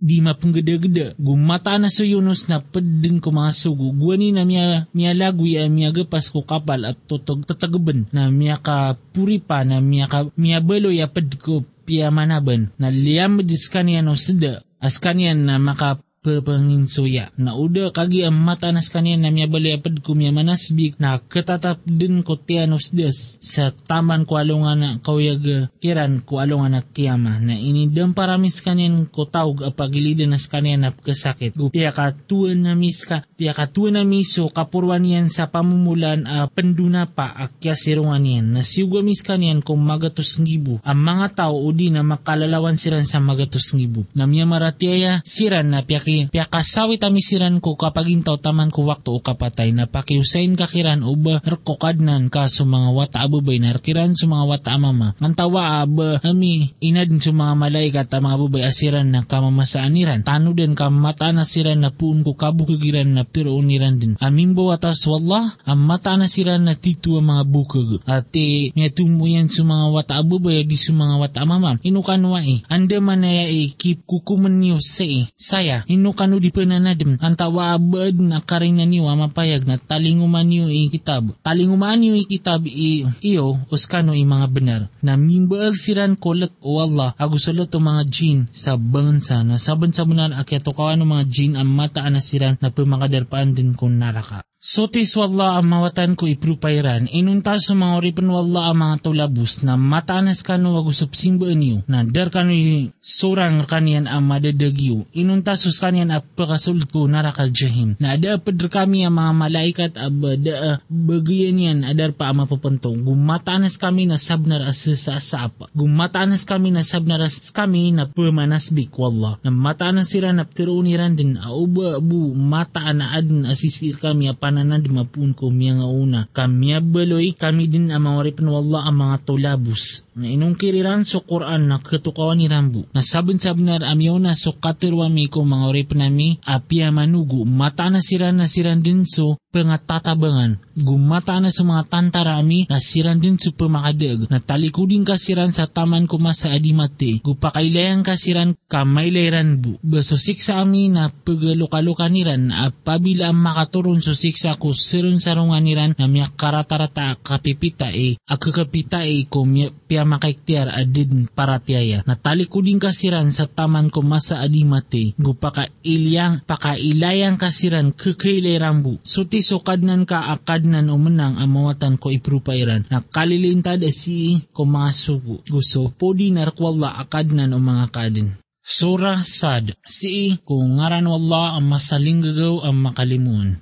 di 0.00 0.24
mapanggada-gada 0.24 1.12
gumata 1.20 1.76
na 1.76 1.92
so 1.92 2.02
Yunus 2.02 2.48
na 2.48 2.64
pedin 2.64 3.20
ko 3.20 3.28
mga 3.30 3.52
sugo 3.52 3.92
guwani 3.92 4.32
na 4.32 4.48
miya, 4.48 4.88
miya 4.96 5.12
lagwi 5.12 5.60
ay 5.60 5.68
miya 5.68 5.92
gapas 5.92 6.32
ko 6.32 6.40
kapal 6.40 6.88
at 6.88 6.96
tutog 7.04 7.44
tatagaban 7.44 8.08
na 8.08 8.32
miya 8.32 8.56
ka 8.56 8.96
puri 9.12 9.44
pa 9.44 9.60
na 9.60 9.84
miya 9.84 10.08
ka 10.08 10.32
miya 10.40 10.64
baloy 10.64 11.04
apad 11.04 11.28
ko 11.36 11.68
piya 11.84 12.08
manaban 12.08 12.72
na 12.80 12.88
liyam 12.88 13.44
dis 13.44 13.68
kaniya 13.68 14.00
no 14.00 14.16
sada 14.16 14.64
as 14.80 14.96
kaniya 14.96 15.36
na 15.36 15.60
maka 15.60 16.00
pepenginsuya. 16.20 17.32
Na 17.40 17.56
uda 17.56 17.88
kagi 17.96 18.28
ang 18.28 18.36
matanas 18.36 18.92
kaniya 18.92 19.16
na 19.16 19.32
miya 19.32 19.48
baliapad 19.48 20.04
ko 20.04 20.12
miya 20.12 20.36
manasbik 20.36 21.00
na 21.00 21.16
katatap 21.16 21.80
din 21.88 22.20
ko 22.20 22.36
tianos 22.36 22.92
des 22.92 23.40
sa 23.40 23.72
taman 23.72 24.28
ko 24.28 24.36
alungan 24.36 24.76
na 24.76 24.90
kauyag 25.00 25.72
kiran 25.80 26.20
ko 26.20 26.44
alungan 26.44 26.76
na 26.76 26.84
kiyama 26.84 27.40
na 27.40 27.56
inidam 27.56 28.12
paramis 28.12 28.60
kaniyan 28.60 29.08
ko 29.08 29.24
tawag 29.24 29.64
apagilidan 29.72 30.36
nas 30.36 30.44
kaniya 30.44 30.76
na 30.76 30.92
kasakit. 30.92 31.56
Piya 31.56 31.96
ka 31.96 32.12
tuwan 32.12 32.68
na 32.68 32.76
mis 32.76 33.08
ka, 33.08 33.24
piya 33.40 33.56
ka 33.56 33.72
tuwan 33.72 33.96
na 33.96 34.04
miso 34.04 34.52
kapurwan 34.52 35.08
yan 35.08 35.32
sa 35.32 35.48
pamumulan 35.48 36.28
a 36.28 36.44
uh, 36.44 36.46
penduna 36.52 37.08
pa 37.08 37.32
akya 37.32 37.72
sirungan 37.72 38.28
yan 38.28 38.46
na 38.52 38.60
siuga 38.60 39.00
mis 39.00 39.24
kaniyan 39.24 39.64
kung 39.64 39.80
magatos 39.80 40.36
ngibu. 40.36 40.84
Ang 40.84 41.00
mga 41.00 41.26
tao 41.32 41.56
udi 41.64 41.88
na 41.88 42.04
makalalawan 42.04 42.76
siran 42.76 43.08
sa 43.08 43.24
magatos 43.24 43.72
ngibu. 43.72 44.04
Na 44.12 44.28
miya 44.28 44.44
maratiaya 44.44 45.24
siran 45.24 45.72
na 45.72 45.80
piya 45.80 46.09
paki 46.10 46.32
piakasawi 46.34 46.98
tamisiran 46.98 47.62
ko 47.62 47.78
kapag 47.78 48.10
intaw 48.10 48.36
taman 48.42 48.74
ko 48.74 48.86
wakto 48.86 49.14
o 49.14 49.22
kapatay 49.22 49.70
na 49.70 49.86
pakiusain 49.86 50.58
kakiran 50.58 51.06
o 51.06 51.14
ba 51.14 51.38
rkokadnan 51.38 52.28
ka 52.32 52.50
sa 52.50 52.66
mga 52.66 52.90
wata 52.90 53.18
abubay 53.22 53.62
na 53.62 53.76
rakiran 53.76 54.18
sa 54.18 54.26
wata 54.26 54.74
amama. 54.74 55.14
Ngantawa 55.22 55.84
aba 55.86 56.18
ami 56.26 56.74
inad 56.82 57.12
sa 57.22 57.30
mga 57.30 57.54
malaikat 57.54 58.08
ang 58.10 58.22
mga 58.26 58.34
abubay 58.34 58.62
asiran 58.66 59.08
na 59.10 59.22
kamamasaaniran. 59.22 60.26
Tano 60.26 60.50
din 60.56 60.74
ka 60.74 60.90
mata 60.90 61.30
na 61.30 61.46
puun 61.90 62.26
ko 62.26 62.34
kabukagiran 62.34 63.14
na 63.14 63.22
pirooniran 63.22 64.00
din. 64.00 64.14
Amin 64.18 64.56
ba 64.56 64.74
watas 64.74 65.04
wallah 65.06 65.54
ang 65.66 65.82
mata 65.84 66.16
na 66.16 66.26
siran 66.26 66.66
na 66.66 66.74
titu 66.74 67.20
ang 67.20 67.30
mga 67.30 67.44
bukag. 67.46 68.02
At 68.06 68.32
eh, 68.34 68.72
may 68.74 68.90
tumuyan 68.90 69.52
sa 69.52 69.62
wata 69.66 70.18
abubay 70.18 70.64
di 70.66 70.76
sa 70.80 70.96
mga 70.96 71.14
wata 71.20 71.38
amama. 71.44 71.78
Inukanwa 71.84 72.42
eh. 72.42 72.64
Anda 72.66 72.98
man 72.98 73.22
na 73.22 73.44
eh, 73.44 73.76
kip 73.76 74.08
kukuman 74.08 74.56
niyo 74.56 74.80
sa 74.80 75.04
eh. 75.04 75.28
Saya, 75.36 75.84
kanu 76.16 76.40
di 76.40 76.48
pananadem 76.48 77.20
antawa 77.20 77.76
abad 77.76 78.16
na 78.18 78.40
karing 78.40 78.80
na 78.80 78.88
niyo 78.88 79.06
mapayag 79.06 79.68
na 79.68 79.76
talinguman 79.76 80.48
niyo 80.48 80.66
i 80.72 80.88
kitab. 80.88 81.36
Talinguman 81.44 82.00
niyo 82.00 82.16
i 82.16 82.24
kitab 82.24 82.64
i 82.64 83.04
iyo 83.20 83.60
uskano 83.68 84.16
i 84.16 84.24
mga 84.24 84.46
benar. 84.48 84.82
Na 85.04 85.20
mimbaal 85.20 85.76
siran 85.76 86.16
kolek 86.16 86.56
o 86.64 86.80
Allah 86.80 87.12
agusalot 87.20 87.70
o 87.70 87.78
mga 87.78 88.02
jin 88.08 88.38
sa 88.50 88.80
bansa 88.80 89.44
na 89.44 89.60
saban 89.60 89.92
sa 89.92 90.08
benar 90.08 90.32
akyato 90.32 90.72
kawan 90.72 91.04
mga 91.04 91.24
jin 91.28 91.52
ang 91.54 91.68
mata 91.68 92.00
anasiran 92.02 92.56
na 92.58 92.72
pumakadarpaan 92.72 93.52
din 93.52 93.76
kung 93.76 94.00
naraka 94.00 94.42
Sotis 94.60 95.16
wala 95.16 95.56
ang 95.56 95.72
mawatan 95.72 96.20
ko 96.20 96.28
iprupayran, 96.28 97.08
inunta 97.08 97.56
sa 97.56 97.72
mga 97.72 97.96
oripan 97.96 98.28
wala 98.28 98.68
ang 98.68 98.84
mga 98.84 99.08
tulabus 99.08 99.64
na 99.64 99.80
matanas 99.80 100.44
kano 100.44 100.76
wagusup 100.76 101.16
simbaan 101.16 101.64
niyo, 101.64 101.80
na 101.88 102.04
dar 102.04 102.28
kano 102.28 102.52
surang 103.00 103.64
kanian 103.64 104.04
ang 104.04 104.20
madadagyo, 104.28 105.08
inunta 105.16 105.56
sus 105.56 105.80
kanian 105.80 106.12
ang 106.12 106.28
pakasulid 106.36 106.92
ko 106.92 107.08
narakal 107.08 107.48
jahim, 107.48 107.96
na 107.96 108.20
ada 108.20 108.36
padr 108.36 108.68
kami 108.68 109.08
ang 109.08 109.16
mga 109.16 109.32
malaikat 109.32 109.92
abada 109.96 110.52
uh, 110.60 110.76
bagayan 110.92 111.56
yan 111.56 111.78
adar 111.80 112.12
pa 112.12 112.28
ang 112.28 112.44
mapapantong, 112.44 113.00
gumatanas 113.00 113.80
kami 113.80 114.12
na 114.12 114.20
sabnar 114.20 114.60
as 114.68 114.84
sa 114.84 115.24
asapa, 115.24 115.72
gumatanas 115.72 116.44
kami 116.44 116.68
na 116.68 116.84
sabnar 116.84 117.24
as 117.24 117.48
kami 117.48 117.96
na 117.96 118.12
pumanasbik 118.12 118.92
wala, 118.92 119.40
na 119.40 119.48
matanas 119.48 120.12
sira 120.12 120.36
na 120.36 120.44
ptirooniran 120.44 121.16
din, 121.16 121.40
auba 121.40 121.96
abu 121.96 122.36
mataan 122.36 123.00
na 123.00 123.16
adin 123.16 123.48
asisir 123.48 123.96
kami 123.96 124.28
apa 124.28 124.49
pananad 124.50 124.82
mapun 124.90 125.30
ko 125.30 125.54
miya 125.54 125.78
nga 125.78 125.86
una. 125.86 126.20
Kamya 126.34 126.82
baloy 126.82 127.38
kami 127.38 127.70
din 127.70 127.86
mga 127.86 128.26
ripan 128.26 128.50
wala 128.50 128.82
ang 128.82 128.98
mga 128.98 129.22
tulabus. 129.22 130.02
Na 130.18 130.26
inong 130.26 130.58
kiriran 130.58 131.06
so 131.06 131.22
Quran 131.22 131.70
na 131.70 131.78
katukawan 131.78 132.34
ni 132.34 132.50
Rambu. 132.50 132.90
Na 132.90 132.98
sabon-sabon 132.98 133.78
na 133.78 133.94
amyaw 133.94 134.18
na 134.18 134.34
so 134.34 134.58
katirwa 134.58 135.06
mi 135.06 135.30
ko 135.30 135.46
mga 135.46 135.70
ripan 135.70 136.02
nami 136.02 136.42
apia 136.42 136.90
manugo. 136.90 137.46
Mata 137.46 137.86
na 137.86 138.02
sira 138.02 138.34
na 138.34 138.50
siran 138.50 138.82
din 138.82 139.06
so 139.06 139.38
pangatabangan. 139.54 140.58
Gumata 140.80 141.36
na 141.38 141.52
sa 141.52 141.62
mga 141.62 141.92
tantarami 141.92 142.64
na 142.66 142.80
siran 142.80 143.20
din 143.20 143.36
sa 143.36 143.52
pamakadag. 143.52 144.26
Na 144.32 144.40
talikuding 144.40 145.04
kasiran 145.04 145.52
sa 145.52 145.68
taman 145.68 146.08
ko 146.08 146.16
sa 146.32 146.56
adimate. 146.56 147.20
Gupakailayan 147.20 148.00
kasiran 148.00 148.56
kamaylayran 148.66 149.60
bu. 149.60 149.76
Basusik 149.84 150.40
sa 150.40 150.64
amin 150.64 150.96
na 150.96 151.12
pagalukalukaniran 151.12 152.50
at 152.50 152.72
pabila 152.82 153.30
ang 153.30 153.38
makaturon 153.38 154.02
susik 154.02 154.34
sa 154.34 154.58
ko 154.58 154.74
sirun 154.74 155.22
sarungan 155.22 155.62
niran 155.62 155.92
na 155.94 156.10
miya 156.10 156.32
karatarata 156.34 157.14
kapipita 157.20 157.94
e 157.94 158.18
agkakapita 158.26 159.06
e 159.06 159.28
ko 159.30 159.46
miya 159.46 159.70
piya 159.70 160.02
makaiktiar 160.02 160.72
adin 160.72 161.30
paratiaya 161.30 162.02
na 162.08 162.18
talikuding 162.18 162.82
kasiran 162.82 163.30
sa 163.30 163.46
taman 163.46 163.92
ko 163.92 164.02
masa 164.02 164.42
adimate 164.42 165.14
gupaka 165.20 165.70
ilyang 165.86 166.42
pakailayang 166.42 167.38
kasiran 167.38 167.94
kakailirambu 167.94 168.98
suti 169.06 169.44
sukadnan 169.44 170.08
ka 170.08 170.26
akadnan 170.70 170.94
umenang 170.94 171.34
amawatan 171.42 171.98
ko 171.98 172.14
iprupairan 172.14 172.86
na 172.86 173.02
kalilintad 173.02 173.82
si 173.90 174.46
ko 174.54 174.62
mga 174.62 174.90
sugo 174.94 175.42
gusto 175.50 175.90
podi 175.90 176.30
narkwalla 176.30 176.94
akadnan 177.02 177.50
o 177.50 177.58
mga 177.58 177.86
kadin 177.90 178.30
Surah 178.60 179.26
Sad, 179.26 179.74
si 179.82 180.38
kung 180.46 180.78
ngaran 180.78 181.08
wala 181.08 181.58
ang 181.58 181.66
masaling 181.66 182.22
gagaw 182.22 182.62
ang 182.62 182.78
makalimun. 182.78 183.58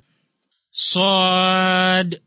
Sad. 0.69 2.21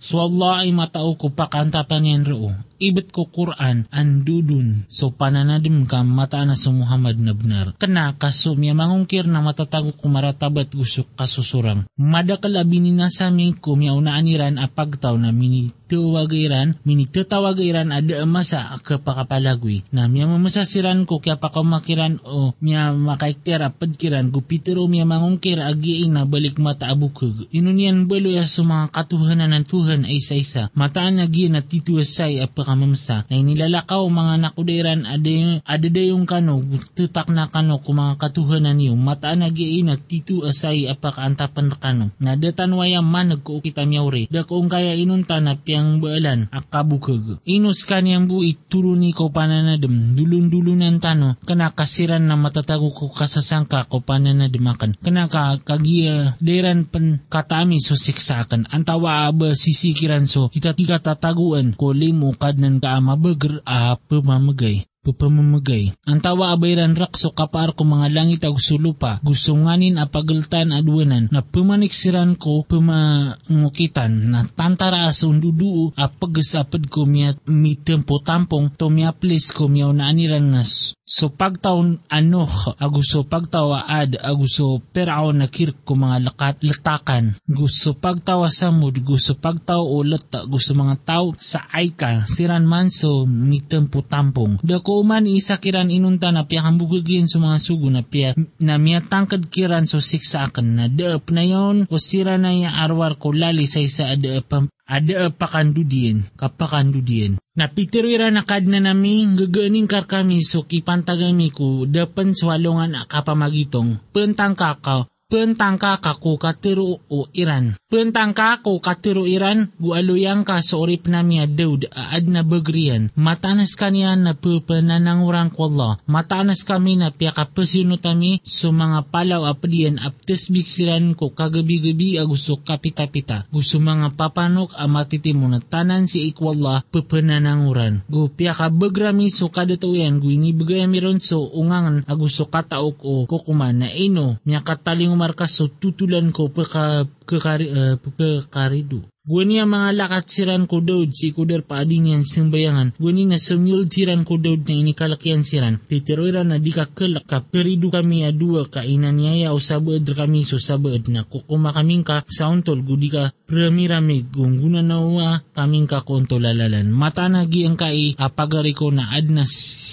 So 0.00 0.24
Allah 0.24 0.64
ay 0.64 0.72
matao 0.72 1.12
ko 1.20 1.34
pakantapan 1.34 2.08
yan 2.08 2.24
ro. 2.24 2.56
Ibet 2.78 3.12
ko 3.12 3.28
Quran 3.28 3.88
andudun 3.92 4.84
so 4.86 5.12
pananadim 5.12 5.84
ka 5.84 6.02
mata 6.06 6.44
na 6.44 6.54
sa 6.54 6.72
Muhammad 6.72 7.18
na 7.20 7.32
benar. 7.32 7.76
Kena 7.76 8.14
kaso 8.16 8.54
miya 8.54 8.76
mangungkir 8.76 9.24
na 9.28 9.40
matatago 9.44 9.92
ko 9.96 10.06
maratabat 10.08 10.72
gusok 10.72 11.16
kasusurang. 11.16 11.88
Madakal 11.96 12.56
abini 12.56 12.92
na 12.92 13.08
sa 13.12 13.32
ko 13.60 13.74
miya 13.74 13.96
unaaniran 13.96 14.60
apagtaw 14.60 15.16
na 15.16 15.32
mini 15.32 15.72
tuwagairan, 15.86 16.82
mini 16.82 17.06
tutawagairan 17.06 17.94
ada 17.94 18.22
emasa 18.22 18.74
kapakapalagwi. 18.82 19.86
Na 19.94 20.10
miya 20.10 20.26
mamasasiran 20.26 21.06
ko 21.06 21.22
kaya 21.22 21.38
pakamakiran 21.38 22.18
o 22.26 22.52
miya 22.58 22.90
makaikter 22.92 23.62
apadkiran 23.62 24.34
gupitero 24.34 24.90
miya 24.90 25.06
mangungkir 25.06 25.62
agiin 25.62 26.18
na 26.18 26.26
balik 26.26 26.58
mata 26.58 26.90
abukag. 26.90 27.46
Inunian 27.54 28.10
balo 28.10 28.28
ya 28.30 28.44
sa 28.44 28.66
mga 28.66 28.90
katuhanan 28.92 29.54
ng 29.54 29.64
Tuhan 29.66 30.02
ay 30.04 30.18
isa-isa. 30.18 30.68
Mataan 30.74 31.22
na 31.22 31.26
na 31.26 31.60
tituasay 31.62 32.42
apakamamsa. 32.66 33.30
Na 33.30 33.34
inilalakaw 33.38 34.02
mga 34.10 34.34
nakudairan 34.42 35.06
ada, 35.06 35.62
ada 35.62 35.86
dayong 35.86 36.26
kano, 36.26 36.58
tutak 36.98 37.30
na 37.30 37.46
kano 37.46 37.78
mga 37.78 38.18
katuhanan 38.18 38.74
niyo. 38.74 38.98
Mataan 38.98 39.46
na 39.46 39.48
na 39.54 39.94
tituasay 39.94 40.90
apakaantapan 40.90 41.70
na 41.70 41.76
kano. 41.78 42.06
Na 42.18 42.34
datanwaya 42.34 42.98
man 42.98 43.30
nagkuo 43.30 43.62
kita 43.62 43.86
miyawri. 43.86 44.26
Dakong 44.26 44.66
kaya 44.66 44.98
inunta 44.98 45.38
na 45.38 45.54
piyang 45.54 46.02
baalan 46.02 46.50
akabukag. 46.50 47.38
Inus 47.46 47.86
kaniyang 47.86 48.26
buit 48.26 48.66
turuni 48.66 49.14
ko 49.14 49.30
pananadem. 49.30 50.18
Dulun-dulunan 50.18 50.98
tano. 50.98 51.38
Kana 51.46 51.70
kasiran 51.70 52.26
na 52.26 52.34
matatago 52.34 52.90
ko 52.90 53.14
kasasangka 53.14 53.86
ko 53.86 54.02
pananademakan. 54.02 54.98
Kana 54.98 55.30
ka 55.30 55.62
kagia 55.62 56.34
deran 56.42 56.90
pen 56.90 57.22
katami 57.30 57.78
so 57.78 57.94
siksakan. 57.94 58.66
Antawa 58.72 59.30
aba 59.30 59.54
sisikiran 59.54 60.26
so 60.26 60.50
kita 60.50 60.74
tiga 60.74 60.98
tataguan 60.98 61.76
ko 61.76 61.94
limo 61.94 62.34
kadnan 62.56 62.80
ka 62.80 62.96
mabager 63.04 63.60
a 63.68 64.00
pamamagay 64.08 64.88
pupamamagay. 65.06 65.94
Ang 66.10 66.18
tawa 66.18 66.50
abayran 66.50 66.98
rakso 66.98 67.30
kapar 67.30 67.78
ko 67.78 67.86
mga 67.86 68.10
langit 68.10 68.42
ag 68.42 68.58
sulupa, 68.58 69.22
gusto 69.22 69.54
nganin 69.54 70.02
apagaltan 70.02 70.74
adwanan, 70.74 71.30
na 71.30 71.46
pumaniksiran 71.46 72.34
ko 72.34 72.66
pumangukitan, 72.66 74.26
na 74.26 74.42
tantara 74.50 75.06
as 75.06 75.22
undudu 75.22 75.94
apagasapad 75.94 76.90
ko 76.90 77.06
miya 77.06 77.38
mi 77.46 77.78
tempo 77.78 78.18
tampong 78.18 78.74
to 78.74 78.90
miya 78.90 79.14
please 79.14 79.54
ko 79.54 79.70
miya 79.70 79.94
naaniran 79.94 80.50
nas 80.50 80.96
So 81.06 81.30
pagtaon 81.30 82.02
ano 82.10 82.50
agusto 82.82 83.22
pagtawa 83.22 83.86
ad 83.86 84.18
agusto 84.18 84.82
perao 84.82 85.30
na 85.30 85.46
kirk 85.46 85.86
ko 85.86 85.94
mga 85.94 86.18
lakat 86.26 86.66
latakan. 86.66 87.38
Gusto 87.46 87.94
pagtawa 87.94 88.50
samud 88.50 89.06
gusto 89.06 89.38
pagtaw 89.38 89.78
o 89.78 90.02
lata 90.02 90.42
gusto 90.50 90.74
mga 90.74 90.96
tao 91.06 91.30
sa 91.38 91.70
aika. 91.70 92.26
Siran 92.26 92.66
man 92.66 92.90
so 92.90 93.22
mitempo 93.22 94.02
tampong. 94.02 94.58
Dako 94.66 94.95
man 95.02 95.26
isa 95.26 95.58
kiran 95.58 95.90
inunta 95.90 96.30
na 96.30 96.46
piya 96.46 96.64
hambugagin 96.64 97.26
sa 97.26 97.42
mga 97.42 97.58
sugo 97.58 97.90
na 97.90 98.06
piya 98.06 98.38
na 98.62 98.78
miya 98.78 99.02
tangkad 99.02 99.50
kiran 99.50 99.90
so 99.90 99.98
siksa 99.98 100.46
akan 100.48 100.66
na 100.78 100.86
deep 100.86 101.28
na 101.34 101.42
yon 101.42 101.84
o 101.90 101.96
sira 101.98 102.38
na 102.38 102.54
ya 102.54 102.70
arwar 102.80 103.18
ko 103.18 103.34
lali 103.34 103.66
sa 103.66 103.82
isa 103.82 104.12
deep 104.16 104.70
ada 104.86 105.34
pakandudian, 105.34 106.30
kapakandudian. 106.38 107.42
Napitiruira 107.58 108.30
na 108.30 108.46
kad 108.46 108.70
na 108.70 108.78
nami, 108.78 109.26
gaganing 109.34 109.90
kar 109.90 110.06
kami 110.06 110.46
so 110.46 110.62
kipantagami 110.62 111.50
ko, 111.50 111.90
dapan 111.90 112.38
swalongan 112.38 112.94
kapamagitong, 113.10 113.98
pentang 114.14 114.54
kakao, 114.54 115.10
pentang 115.26 115.74
kako 115.74 116.38
katiro 116.38 117.02
o 117.10 117.26
Iran. 117.34 117.74
Pentang 117.90 118.30
kako 118.30 118.78
katiro 118.78 119.26
Iran, 119.26 119.74
gualuyang 119.82 120.46
ka 120.46 120.62
sa 120.62 120.78
orip 120.78 121.10
nami 121.10 121.42
Daud 121.50 121.90
aad 121.90 122.30
na 122.30 122.46
bagrian. 122.46 123.10
Matanas 123.18 123.74
kaniya 123.74 124.14
na 124.14 124.38
pupananangurang 124.38 125.50
ko 125.50 125.66
Allah. 125.66 125.98
Matanas 126.06 126.62
kami 126.62 126.94
na 126.94 127.10
piyaka 127.10 127.50
pasino 127.50 127.98
tami 127.98 128.38
so 128.46 128.70
mga 128.70 129.10
palaw 129.10 129.50
apadian 129.50 129.98
aptes 129.98 130.46
biksiran 130.46 131.18
ko 131.18 131.34
kagabi-gabi 131.34 132.22
agusto 132.22 132.62
kapita-pita. 132.62 133.50
Gusto 133.50 133.82
mga 133.82 134.14
papanok 134.14 134.78
amatitimo 134.78 135.50
na 135.50 135.58
tanan 135.58 136.06
si 136.06 136.30
ikwallah 136.30 136.86
pupanananguran. 136.94 138.06
Gu 138.06 138.30
piyaka 138.30 138.70
bagrami 138.70 139.34
so 139.34 139.50
kadatuyan 139.50 140.22
gu 140.22 140.30
inibigay 140.38 140.86
ron 141.02 141.18
so 141.18 141.50
ungangan 141.50 142.06
agusto 142.06 142.46
kataok 142.46 143.02
o 143.02 143.26
kukuman 143.26 143.74
na 143.74 143.88
ino 143.90 144.38
niya 144.46 144.62
kataling 144.62 145.15
umarkas 145.16 145.56
so 145.56 145.72
tutulan 145.72 146.28
ko 146.36 146.52
peka 146.52 147.08
kekari, 147.24 147.66
uh, 147.72 147.96
kekarido. 147.96 149.08
Gwani 149.26 149.58
ang 149.58 149.74
mga 149.74 149.90
lakat 149.98 150.30
siran 150.30 150.70
ko 150.70 150.78
daud 150.78 151.10
si 151.10 151.34
kuder 151.34 151.66
paading 151.66 152.14
yan 152.14 152.22
simbayangan. 152.22 152.94
Gwani 152.94 153.26
na 153.26 153.42
sumyul 153.42 153.90
siran 153.90 154.22
ko 154.22 154.38
daud 154.38 154.62
na 154.70 154.78
inikalakian 154.78 155.42
siran. 155.42 155.82
Piteroira 155.82 156.46
na 156.46 156.62
di 156.62 156.70
ka 156.70 156.86
kelak 156.94 157.26
ka 157.26 157.42
peridu 157.42 157.90
kami 157.90 158.22
adua 158.22 158.70
ka 158.70 158.86
inanyaya 158.86 159.50
o 159.50 159.58
sabaad 159.58 160.06
kami 160.06 160.46
so 160.46 160.62
sabaad 160.62 161.10
na 161.10 161.26
kukuma 161.26 161.74
kaming 161.74 162.06
ka 162.06 162.22
sa 162.30 162.46
untol 162.54 162.86
gudi 162.86 163.10
ka 163.10 163.34
pramirami 163.50 164.30
gungguna 164.30 164.86
na 164.86 165.02
uwa 165.02 165.42
kaming 165.58 165.90
ka 165.90 166.06
kontolalalan. 166.06 166.86
Mata 166.86 167.26
na 167.26 167.50
gi 167.50 167.66
ang 167.66 167.74
kai 167.74 168.14
apagari 168.14 168.78
ko 168.78 168.94
na 168.94 169.10
ad 169.10 169.26
na 169.26 169.42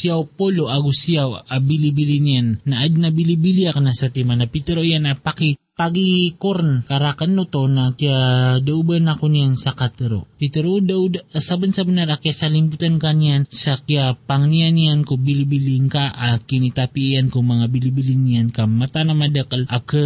siyaw 0.04 0.28
polo 0.36 0.68
agus 0.68 1.08
siyaw 1.08 1.48
abilibili 1.48 2.20
niyan 2.20 2.60
na 2.68 2.84
ad 2.84 3.00
na 3.00 3.08
bilibili 3.08 3.64
ak 3.72 3.80
na 3.80 3.96
sa 3.96 4.12
tima 4.12 4.36
na 4.36 4.52
pitero 4.52 4.84
yan 4.84 5.08
na 5.08 5.16
paki 5.16 5.56
pagi 5.74 6.36
korn 6.38 6.86
karakan 6.86 7.34
no 7.34 7.50
to 7.50 7.66
na 7.72 7.96
kya 7.98 8.60
dauban 8.62 9.10
ako 9.10 9.26
niyan 9.32 9.58
sa 9.58 9.74
katero. 9.74 10.30
Pitero 10.38 10.78
daw 10.78 11.10
saban-saban 11.34 12.04
na 12.04 12.20
kya 12.20 12.36
salimbutan 12.36 13.02
kanyan 13.02 13.50
sa 13.50 13.82
kya 13.82 14.14
pangniyan 14.30 14.76
niyan 14.78 15.00
ko 15.02 15.18
bilibiling 15.18 15.90
ka 15.90 16.14
a 16.14 16.38
kinitapian 16.38 17.34
ko 17.34 17.42
mga 17.42 17.72
bilibiling 17.74 18.22
niyan 18.22 18.50
ka 18.54 18.70
mata 18.70 19.02
na 19.02 19.18
madakal 19.18 19.66
aka 19.66 20.06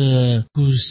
kus 0.55 0.85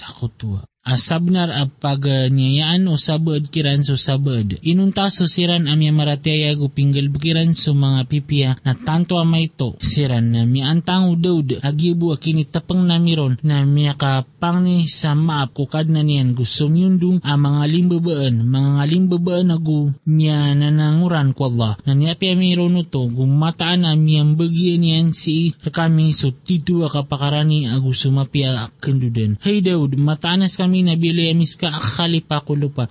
sakutwa. 0.00 0.64
Asabnar 0.88 1.52
a 1.52 1.68
pagniyayaan 1.68 2.88
o 2.88 2.96
sabad 2.96 3.52
kiran 3.52 3.84
so 3.84 4.00
sabad. 4.00 4.56
Inunta 4.64 5.12
so 5.12 5.28
siran 5.28 5.68
amya 5.68 5.92
marataya 5.92 6.56
go 6.56 6.72
pinggal 6.72 7.12
bukiran 7.12 7.52
so 7.52 7.76
mga 7.76 8.08
pipiya 8.08 8.50
na 8.64 8.72
tanto 8.72 9.20
amay 9.20 9.52
to. 9.52 9.76
Siran 9.84 10.32
na 10.32 10.48
mi 10.48 10.64
antang 10.64 11.12
udawd 11.12 11.60
agibu 11.60 12.16
akini 12.16 12.48
tapang 12.48 12.88
namiron 12.88 13.36
na 13.44 13.68
miya 13.68 14.00
ka 14.00 14.24
pang 14.40 14.64
ni 14.64 14.88
sa 14.88 15.12
maap 15.12 15.52
ko 15.52 15.68
kad 15.68 15.92
na 15.92 16.00
niyan 16.00 16.32
gusto 16.32 16.72
myundong 16.72 17.20
a 17.20 17.36
mga 17.36 17.68
limbabaan 17.68 18.48
mga 18.48 18.82
limbabaan 18.88 19.52
na 19.52 19.56
gu 19.60 19.92
miya 20.08 20.56
nananguran 20.56 21.36
ko 21.36 21.52
Allah. 21.52 21.76
Na 21.84 21.92
niya 21.92 22.16
piya 22.16 22.32
mayroon 22.32 22.80
to 22.88 23.12
gumataan 23.12 23.84
na 23.84 23.92
miyang 23.92 24.40
bagyan 24.40 24.80
niyan 24.80 25.06
si 25.12 25.52
kami 25.68 26.16
so 26.16 26.32
titu 26.32 26.80
akapakarani 26.88 27.68
agu 27.68 27.92
sumapia 27.92 28.72
kenduden. 28.80 29.36
Hey 29.44 29.60
Daud, 29.60 29.92
mataanas 30.00 30.56
kami 30.56 30.77
kami 30.78 30.94
nabili 30.94 31.34
amis 31.34 31.58
ka 31.58 31.74
akali 31.74 32.22
pa. 32.22 32.38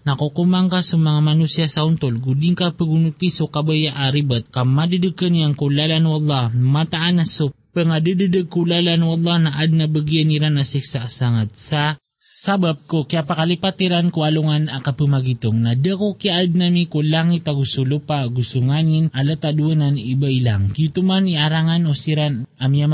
Nakukumang 0.03 0.67
ka 0.67 0.83
sa 0.83 0.99
mga 0.99 1.23
manusya 1.23 1.71
sa 1.71 1.87
untol. 1.87 2.19
Guding 2.19 2.51
ka 2.51 2.75
pagunuti 2.75 3.31
so 3.31 3.47
kabaya 3.47 3.95
aribat. 3.95 4.51
Kamadidikan 4.51 5.31
niyang 5.31 5.55
kulalan 5.55 6.03
wallah. 6.03 6.51
Mataan 6.51 7.23
na 7.23 7.25
so 7.25 7.55
pangadididig 7.71 8.51
kulalan 8.51 9.07
wallah 9.07 9.39
na 9.39 9.55
ad 9.55 9.71
na 9.71 9.87
bagyan 9.87 10.27
nila 10.27 10.51
na 10.51 10.67
siksa 10.67 11.07
sangat 11.07 11.55
sa 11.55 11.95
Sabab 12.37 12.85
ko 12.85 13.09
kaya 13.09 13.25
pakalipatiran 13.25 14.13
ko 14.13 14.21
alungan 14.21 14.69
ang 14.69 14.85
kapumagitong 14.85 15.57
na 15.57 15.73
dako 15.73 16.21
kaya 16.21 16.45
ad 16.45 16.53
nami 16.53 16.85
ko 16.85 17.01
langit 17.01 17.49
lupa 17.81 18.29
gusunganin 18.29 19.09
alataduanan 19.09 19.97
iba 19.97 20.29
ilang. 20.29 20.69
Kito 20.69 21.01
man 21.01 21.25
iarangan 21.25 21.89
o 21.89 21.97
siran 21.97 22.45
amya 22.61 22.85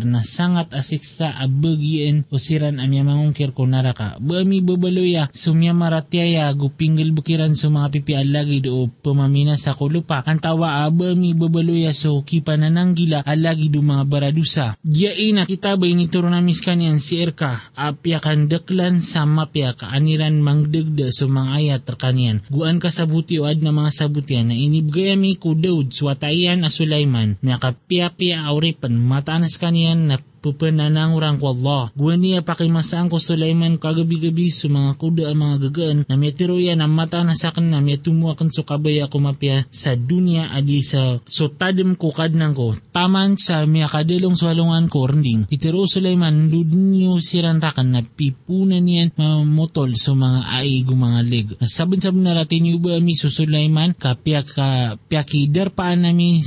na 0.00 0.24
sangat 0.24 0.72
asiksa 0.72 1.28
abagien 1.28 2.24
o 2.32 2.40
siran 2.40 2.80
amya 2.80 3.04
mangungkir 3.04 3.52
ko 3.52 3.68
naraka. 3.68 4.16
Bami 4.16 4.64
babaloya 4.64 5.28
sumya 5.36 5.76
maratyaya 5.76 6.48
gupinggal 6.56 7.12
bukiran 7.12 7.52
sa 7.52 7.68
mga 7.68 8.00
pipi 8.00 8.16
alagi 8.16 8.64
do 8.64 8.88
pamamina 9.04 9.60
sa 9.60 9.76
kulupa. 9.76 10.24
Antawa 10.24 10.88
abami 10.88 11.36
babaloya 11.36 11.92
so 11.92 12.24
kipanananggila 12.24 13.28
alagi 13.28 13.68
do 13.68 13.84
mga 13.84 14.08
baradusa. 14.08 14.80
Giyain 14.80 15.36
na 15.36 15.44
kita 15.44 15.76
ba 15.76 15.84
inituro 15.84 16.32
namis 16.32 16.64
kanyan 16.64 16.96
si 16.96 17.20
Erka 17.20 17.60
apyakan 17.76 18.48
deklan 18.48 18.85
sa 19.02 19.26
mapya 19.26 19.74
kaaniran 19.74 20.38
mangdegda 20.38 21.10
sa 21.10 21.26
mga 21.26 21.50
ayat 21.58 21.80
terkanian. 21.82 22.42
Guan 22.46 22.78
ka 22.78 22.88
o 22.88 23.42
ad 23.44 23.58
na 23.60 23.72
mga 23.74 23.90
sabutian 23.90 24.48
na 24.50 24.56
inibgayami 24.56 25.36
ko 25.42 25.58
Daud 25.58 25.90
swatayan 25.90 26.62
a 26.62 26.70
Sulaiman. 26.70 27.34
May 27.42 27.58
kapia-pia 27.58 28.46
auripan 28.46 28.94
mataanas 28.94 29.58
kanian 29.58 30.06
na 30.06 30.16
pupananang 30.40 31.16
urang 31.16 31.36
ko 31.36 31.52
Allah. 31.52 31.92
Guwan 31.94 32.22
niya 32.22 32.46
pakimasaan 32.46 33.12
ko 33.12 33.20
Sulaiman 33.20 33.76
kagabi-gabi 33.76 34.48
sa 34.48 34.66
mga 34.70 34.90
kuda 34.98 35.24
ang 35.30 35.38
mga 35.42 35.56
gagaan 35.68 35.98
na 36.06 36.14
may 36.18 36.32
tiruyan 36.32 36.80
ang 36.80 36.92
mata 36.92 37.22
na 37.22 37.36
sa 37.36 37.52
akin 37.52 37.70
na 37.70 37.84
may 37.84 38.00
tumuakan 38.00 38.48
sa 38.50 38.64
kabaya 38.64 39.10
ko 39.10 39.20
mapya 39.20 39.68
sa 39.68 39.94
dunya 39.94 40.48
adi 40.50 40.80
sa 40.80 41.20
so 41.26 41.52
tadim 41.52 41.94
ko 41.98 42.10
kadnang 42.14 42.56
ko. 42.56 42.72
Taman 42.94 43.36
sa 43.36 43.64
may 43.68 43.84
kadilong 43.86 44.34
swalungan 44.34 44.88
ko 44.88 45.06
rending. 45.06 45.48
Itiro 45.52 45.84
Sulaiman 45.84 46.48
dudinyo 46.48 47.18
sirantakan 47.20 47.94
na 47.94 48.00
pipunan 48.02 48.82
niyan 48.82 49.14
mamotol 49.14 49.94
sa 49.98 50.16
mga 50.16 50.40
aig 50.62 50.86
mga 50.88 51.20
leg. 51.26 51.46
Nasabin-sabin 51.60 52.24
na 52.24 52.36
ratin 52.36 52.68
yung 52.70 52.80
ba 52.80 52.98
mi 52.98 53.14
Sulaiman 53.16 53.92
kapya 53.92 54.42
ka 54.46 54.96
piyakidar 55.08 55.74
paan 55.74 56.08
nami 56.08 56.40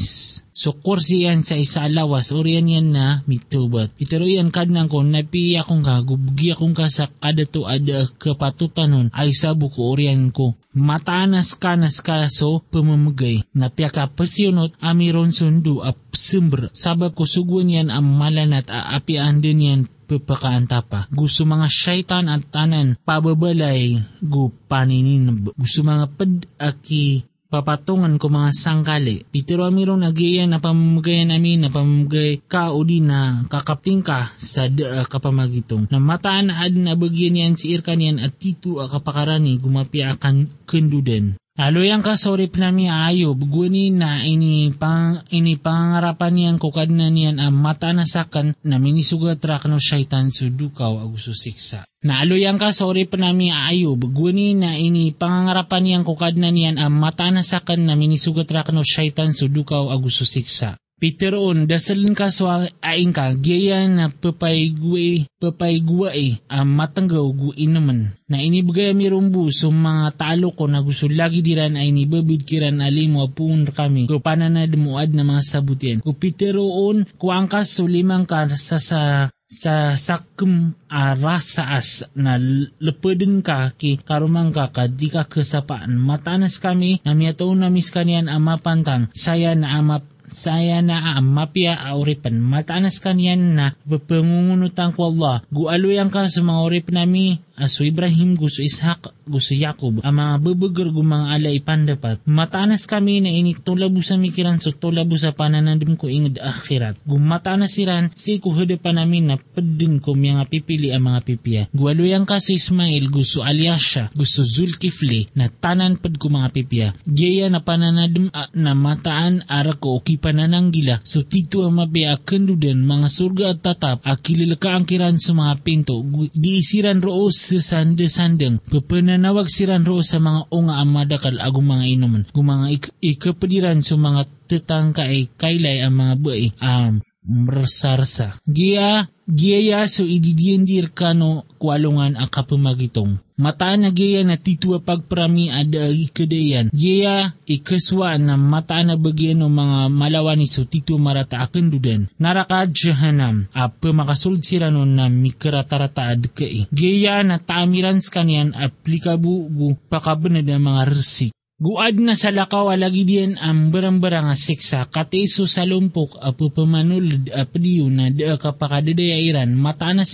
So 0.60 0.76
kursi 0.76 1.24
yan 1.24 1.48
sa 1.48 1.56
isa 1.56 1.88
alawas 1.88 2.36
oriyan 2.36 2.68
yan 2.68 2.88
na 2.92 3.24
mitubat. 3.32 3.96
Itero 3.96 4.28
yan 4.28 4.52
kadnang 4.52 4.92
ko 4.92 5.08
napiya 5.08 5.64
kong 5.64 5.88
ka 5.88 6.04
gubgi 6.04 6.52
akong 6.52 6.76
ka 6.76 6.92
sa 6.92 7.08
kada 7.08 7.48
to 7.48 7.64
ada 7.64 8.04
kapatutanon 8.20 9.08
ay 9.16 9.32
sa 9.32 9.56
buko 9.56 9.96
oriyan 9.96 10.36
ko. 10.36 10.60
Matanas 10.76 11.56
ka 11.56 11.80
nas 11.80 12.04
ka 12.04 12.28
so 12.28 12.60
pamamagay. 12.60 13.48
Napya 13.56 13.88
ka 13.88 14.12
pasyonot 14.12 14.76
amiron 14.84 15.32
sundo 15.32 15.80
ap 15.80 15.96
simbr. 16.12 16.76
Sabab 16.76 17.16
ko 17.16 17.24
suguan 17.24 17.72
yan 17.72 17.88
ang 17.88 18.20
malanat 18.20 18.68
a 18.68 19.00
apian 19.00 19.40
din 19.40 19.64
yan 19.64 19.82
pagpakaanta 20.12 20.84
pa. 20.84 21.08
Gusto 21.08 21.48
mga 21.48 21.72
syaitan 21.72 22.28
at 22.28 22.44
tanan 22.52 23.00
pababalay 23.08 23.96
gu 24.20 24.52
paninin. 24.68 25.40
Gusto 25.56 25.88
mga 25.88 26.20
padaki 26.20 27.24
papatungan 27.50 28.22
ko 28.22 28.30
mga 28.30 28.54
sangkali. 28.54 29.26
Pitiro 29.26 29.66
amiro 29.66 29.98
nagiya 29.98 30.46
na 30.46 30.62
pamamagayan 30.62 31.34
amin 31.34 31.66
na 31.66 31.70
pamamagay 31.74 32.46
ka 32.46 32.70
o 32.72 32.86
di 32.86 33.02
na 33.02 33.44
kakapting 33.50 34.06
ka 34.06 34.30
sa 34.38 34.70
da 34.70 35.04
kapamagitong. 35.10 35.90
Na 35.90 35.98
mataan 35.98 36.54
na 36.54 36.62
ad 36.62 36.78
na 36.78 36.94
bagyan 36.94 37.42
yan 37.42 37.54
si 37.58 37.74
Irkan 37.74 38.00
yan 38.00 38.22
at 38.22 38.38
tito 38.38 38.78
a 38.78 38.86
kapakarani 38.86 39.58
gumapi 39.58 40.06
akan 40.06 40.66
kenduden. 40.70 41.42
Aloyang 41.60 42.00
ka 42.00 42.16
sorry 42.16 42.48
nami 42.48 42.88
ayo 42.88 43.36
buguni 43.36 43.92
na 43.92 44.24
ini 44.24 44.72
pang 44.72 45.28
ini 45.28 45.60
pangarapan 45.60 46.32
niyan 46.32 46.56
ko 46.56 46.72
kadna 46.72 47.12
niyan 47.12 47.36
ang 47.36 47.52
mata 47.52 47.92
na 47.92 48.08
sakan 48.08 48.56
na 48.64 48.80
minisugat 48.80 49.44
rak 49.44 49.68
no 49.68 49.76
syaitan 49.76 50.32
sudukaw 50.32 51.04
aguso 51.04 51.36
siksa. 51.36 51.84
Na 52.08 52.24
aloyang 52.24 52.56
ka 52.56 52.72
sorry 52.72 53.12
nami 53.12 53.52
ayo 53.52 54.00
buguni 54.00 54.56
na 54.56 54.80
ini 54.80 55.12
pangarapan 55.12 55.84
niyan 55.84 56.04
ko 56.08 56.16
kadna 56.16 56.48
niyan 56.48 56.80
ang 56.80 56.96
mata 56.96 57.28
na 57.28 57.44
sakan 57.44 57.92
na 57.92 58.00
minisugat 58.00 58.48
rak 58.48 58.72
no 58.72 58.80
syaitan 58.88 59.36
sudukaw 59.36 59.92
aguso 59.92 60.24
siksa. 60.24 60.80
Piteroon, 61.00 61.64
dasalin 61.64 62.12
ka 62.12 62.28
so 62.28 62.52
aing 62.84 63.16
ka, 63.16 63.32
gaya 63.40 63.88
na 63.88 64.12
papaygwe, 64.12 65.32
papaygwa 65.40 66.12
eh, 66.12 66.44
ang 66.52 66.76
matanggaw 66.76 67.24
gu 67.32 67.56
inaman. 67.56 68.20
Na 68.28 68.44
inibigay 68.44 68.92
mirumbu 68.92 69.48
so 69.48 69.72
mga 69.72 70.20
talo 70.20 70.52
ko 70.52 70.68
na 70.68 70.84
gusto 70.84 71.08
lagi 71.08 71.40
diran 71.40 71.80
ay 71.80 71.96
nibabid 71.96 72.44
kiran 72.44 72.84
alimo 72.84 73.24
apun 73.24 73.64
kami. 73.72 74.12
Kupana 74.12 74.52
na 74.52 74.68
demuad 74.68 75.16
na 75.16 75.24
mga 75.24 75.40
sabutian. 75.40 76.04
Kupiteroon, 76.04 77.08
kuang 77.16 77.48
ka 77.48 77.64
so 77.64 77.88
limang 77.88 78.28
ka 78.28 78.52
sa 78.60 78.76
sa 78.78 79.32
sa 79.50 79.98
sakum 79.98 80.78
arasaas 80.86 82.06
na 82.14 82.38
lepeden 82.78 83.42
ka 83.42 83.74
ki 83.74 84.06
karumang 84.06 84.54
ka 84.54 84.70
ka 84.70 84.86
di 84.86 85.10
ka 85.10 85.26
kesapaan. 85.26 85.98
Matanas 85.98 86.62
kami 86.62 87.02
na 87.02 87.18
miyataw 87.18 87.50
na 87.58 87.74
miskanian 87.74 88.30
ama 88.30 88.62
pantang 88.62 89.10
saya 89.18 89.58
na 89.58 89.80
ama 89.82 90.06
saya 90.30 90.80
na 90.80 91.18
ang 91.18 91.26
mapya 91.30 91.76
auripan 91.76 92.40
matanas 92.40 93.02
kanyan 93.02 93.58
na 93.58 93.66
papangungunutan 93.86 94.94
ko 94.96 95.12
Allah. 95.12 95.44
Gualoyan 95.50 96.14
ka 96.14 96.30
sa 96.30 96.42
mga 96.42 96.60
urip 96.66 96.88
nami 96.94 97.42
aso 97.60 97.84
Ibrahim 97.84 98.40
gusto 98.40 98.64
Ishak 98.64 99.28
gusto 99.28 99.54
Yakob 99.54 100.02
ang 100.02 100.16
mga 100.16 100.36
babagar 100.42 100.88
mga 100.90 101.28
alay 101.38 101.60
pandapat. 101.62 102.24
Matanas 102.26 102.90
kami 102.90 103.22
na 103.22 103.30
inik 103.30 103.62
tulabu 103.62 104.02
sa 104.02 104.18
mikiran 104.18 104.58
so 104.58 104.74
tulabu 104.74 105.20
sa 105.20 105.36
pananadim 105.36 106.00
ko 106.00 106.10
ingad 106.10 106.42
akhirat. 106.42 106.98
Gumatanas 107.06 107.78
siran 107.78 108.10
si 108.16 108.42
kuhadapan 108.42 109.04
namin 109.04 109.30
na 109.30 109.36
pedin 109.38 110.02
ko 110.02 110.18
mga 110.18 110.50
pipili 110.50 110.90
ang 110.90 111.06
mga 111.06 111.22
pipiya 111.24 111.62
gualoyan 111.70 112.26
ka 112.26 112.42
si 112.42 112.58
Ismail 112.58 113.12
gusto 113.14 113.46
Alyasha 113.46 114.10
gusto 114.18 114.42
Zulkifli 114.42 115.30
na 115.38 115.48
tanan 115.48 116.02
pad 116.02 116.18
ko 116.18 116.34
mga 116.34 116.50
pipiya 116.50 116.88
gaya 117.06 117.48
na 117.52 117.62
pananadim 117.62 118.34
na 118.34 118.74
mataan 118.74 119.46
ara 119.46 119.78
ko 119.78 120.02
okay 120.02 120.18
panananggila 120.18 121.04
so 121.06 121.22
tito 121.22 121.68
ang 121.68 121.78
mabiya 121.78 122.18
kendudan 122.26 122.82
mga 122.82 123.08
surga 123.10 123.46
at 123.54 123.60
tatap 123.62 124.00
akililaka 124.06 124.74
ang 124.74 124.86
kiran 124.88 125.18
sa 125.22 125.36
mga 125.36 125.54
pinto. 125.62 126.02
Di 126.34 126.62
isiran 126.62 127.04
roos 127.04 127.49
sa 127.50 127.82
sande-sandeng 127.82 128.62
papananawag 128.70 129.50
siran 129.50 129.82
roos 129.82 130.14
sa 130.14 130.22
mga 130.22 130.54
unga 130.54 130.78
ang 130.78 130.92
madakal 130.94 131.36
agong 131.42 131.66
mga 131.66 131.86
inuman 131.90 132.24
kung 132.30 132.46
mga 132.54 132.68
ik- 132.70 132.94
ikapadiran 133.02 133.82
sa 133.82 133.98
mga 133.98 134.30
tetangka 134.46 135.10
ay 135.10 135.34
kailay 135.34 135.82
ang 135.82 135.98
mga 135.98 136.14
buhay 136.22 136.54
um, 136.62 137.02
mersarsa. 137.30 138.42
Gia, 138.50 139.06
giya 139.30 139.86
so 139.86 140.02
ididiendir 140.08 140.90
kano 140.96 141.46
kwalungan 141.62 142.18
ang 142.18 142.30
kapamagitong. 142.32 143.22
Mata 143.40 143.72
na 143.80 143.88
giya 143.96 144.28
na 144.28 144.36
titua 144.36 144.84
pagprami 144.84 145.48
ada 145.48 145.88
ikedayan. 145.88 146.68
Giya 146.76 147.32
ikaswa 147.48 148.20
na 148.20 148.36
mata 148.36 148.84
na 148.84 149.00
bagyan 149.00 149.40
ng 149.40 149.48
mga 149.48 149.80
malawani 149.88 150.44
so 150.44 150.68
titu 150.68 151.00
marata 151.00 151.40
akan 151.40 151.72
dudan. 151.72 152.12
Naraka 152.20 152.68
jahanam 152.68 153.48
apa 153.56 153.96
makasulod 153.96 154.44
sila 154.44 154.68
no 154.68 154.84
na 154.84 155.08
mikratarata 155.08 156.12
ad 156.12 156.36
kai. 156.36 156.68
Giya 156.68 157.24
na 157.24 157.40
taamiran 157.40 158.04
skanian 158.04 158.52
aplikabu 158.52 159.48
gu 159.48 159.80
pakabanad 159.88 160.44
ang 160.52 160.68
mga 160.68 160.84
resik. 160.92 161.32
Guad 161.60 162.00
na 162.00 162.16
sa 162.16 162.32
lakaw 162.32 162.72
alagi 162.72 163.04
diyan 163.04 163.36
ang 163.36 163.68
barang-barang 163.68 164.32
siksa 164.32 164.88
katiso 164.88 165.44
sa 165.44 165.68
lumpok 165.68 166.16
a 166.24 166.32
pupamanulid 166.32 167.36
a 167.36 167.44
padiyo 167.44 167.92
na 167.92 168.08
da 168.08 168.40
kapakadadayairan 168.40 169.60
mata 169.60 169.92
na 169.92 170.08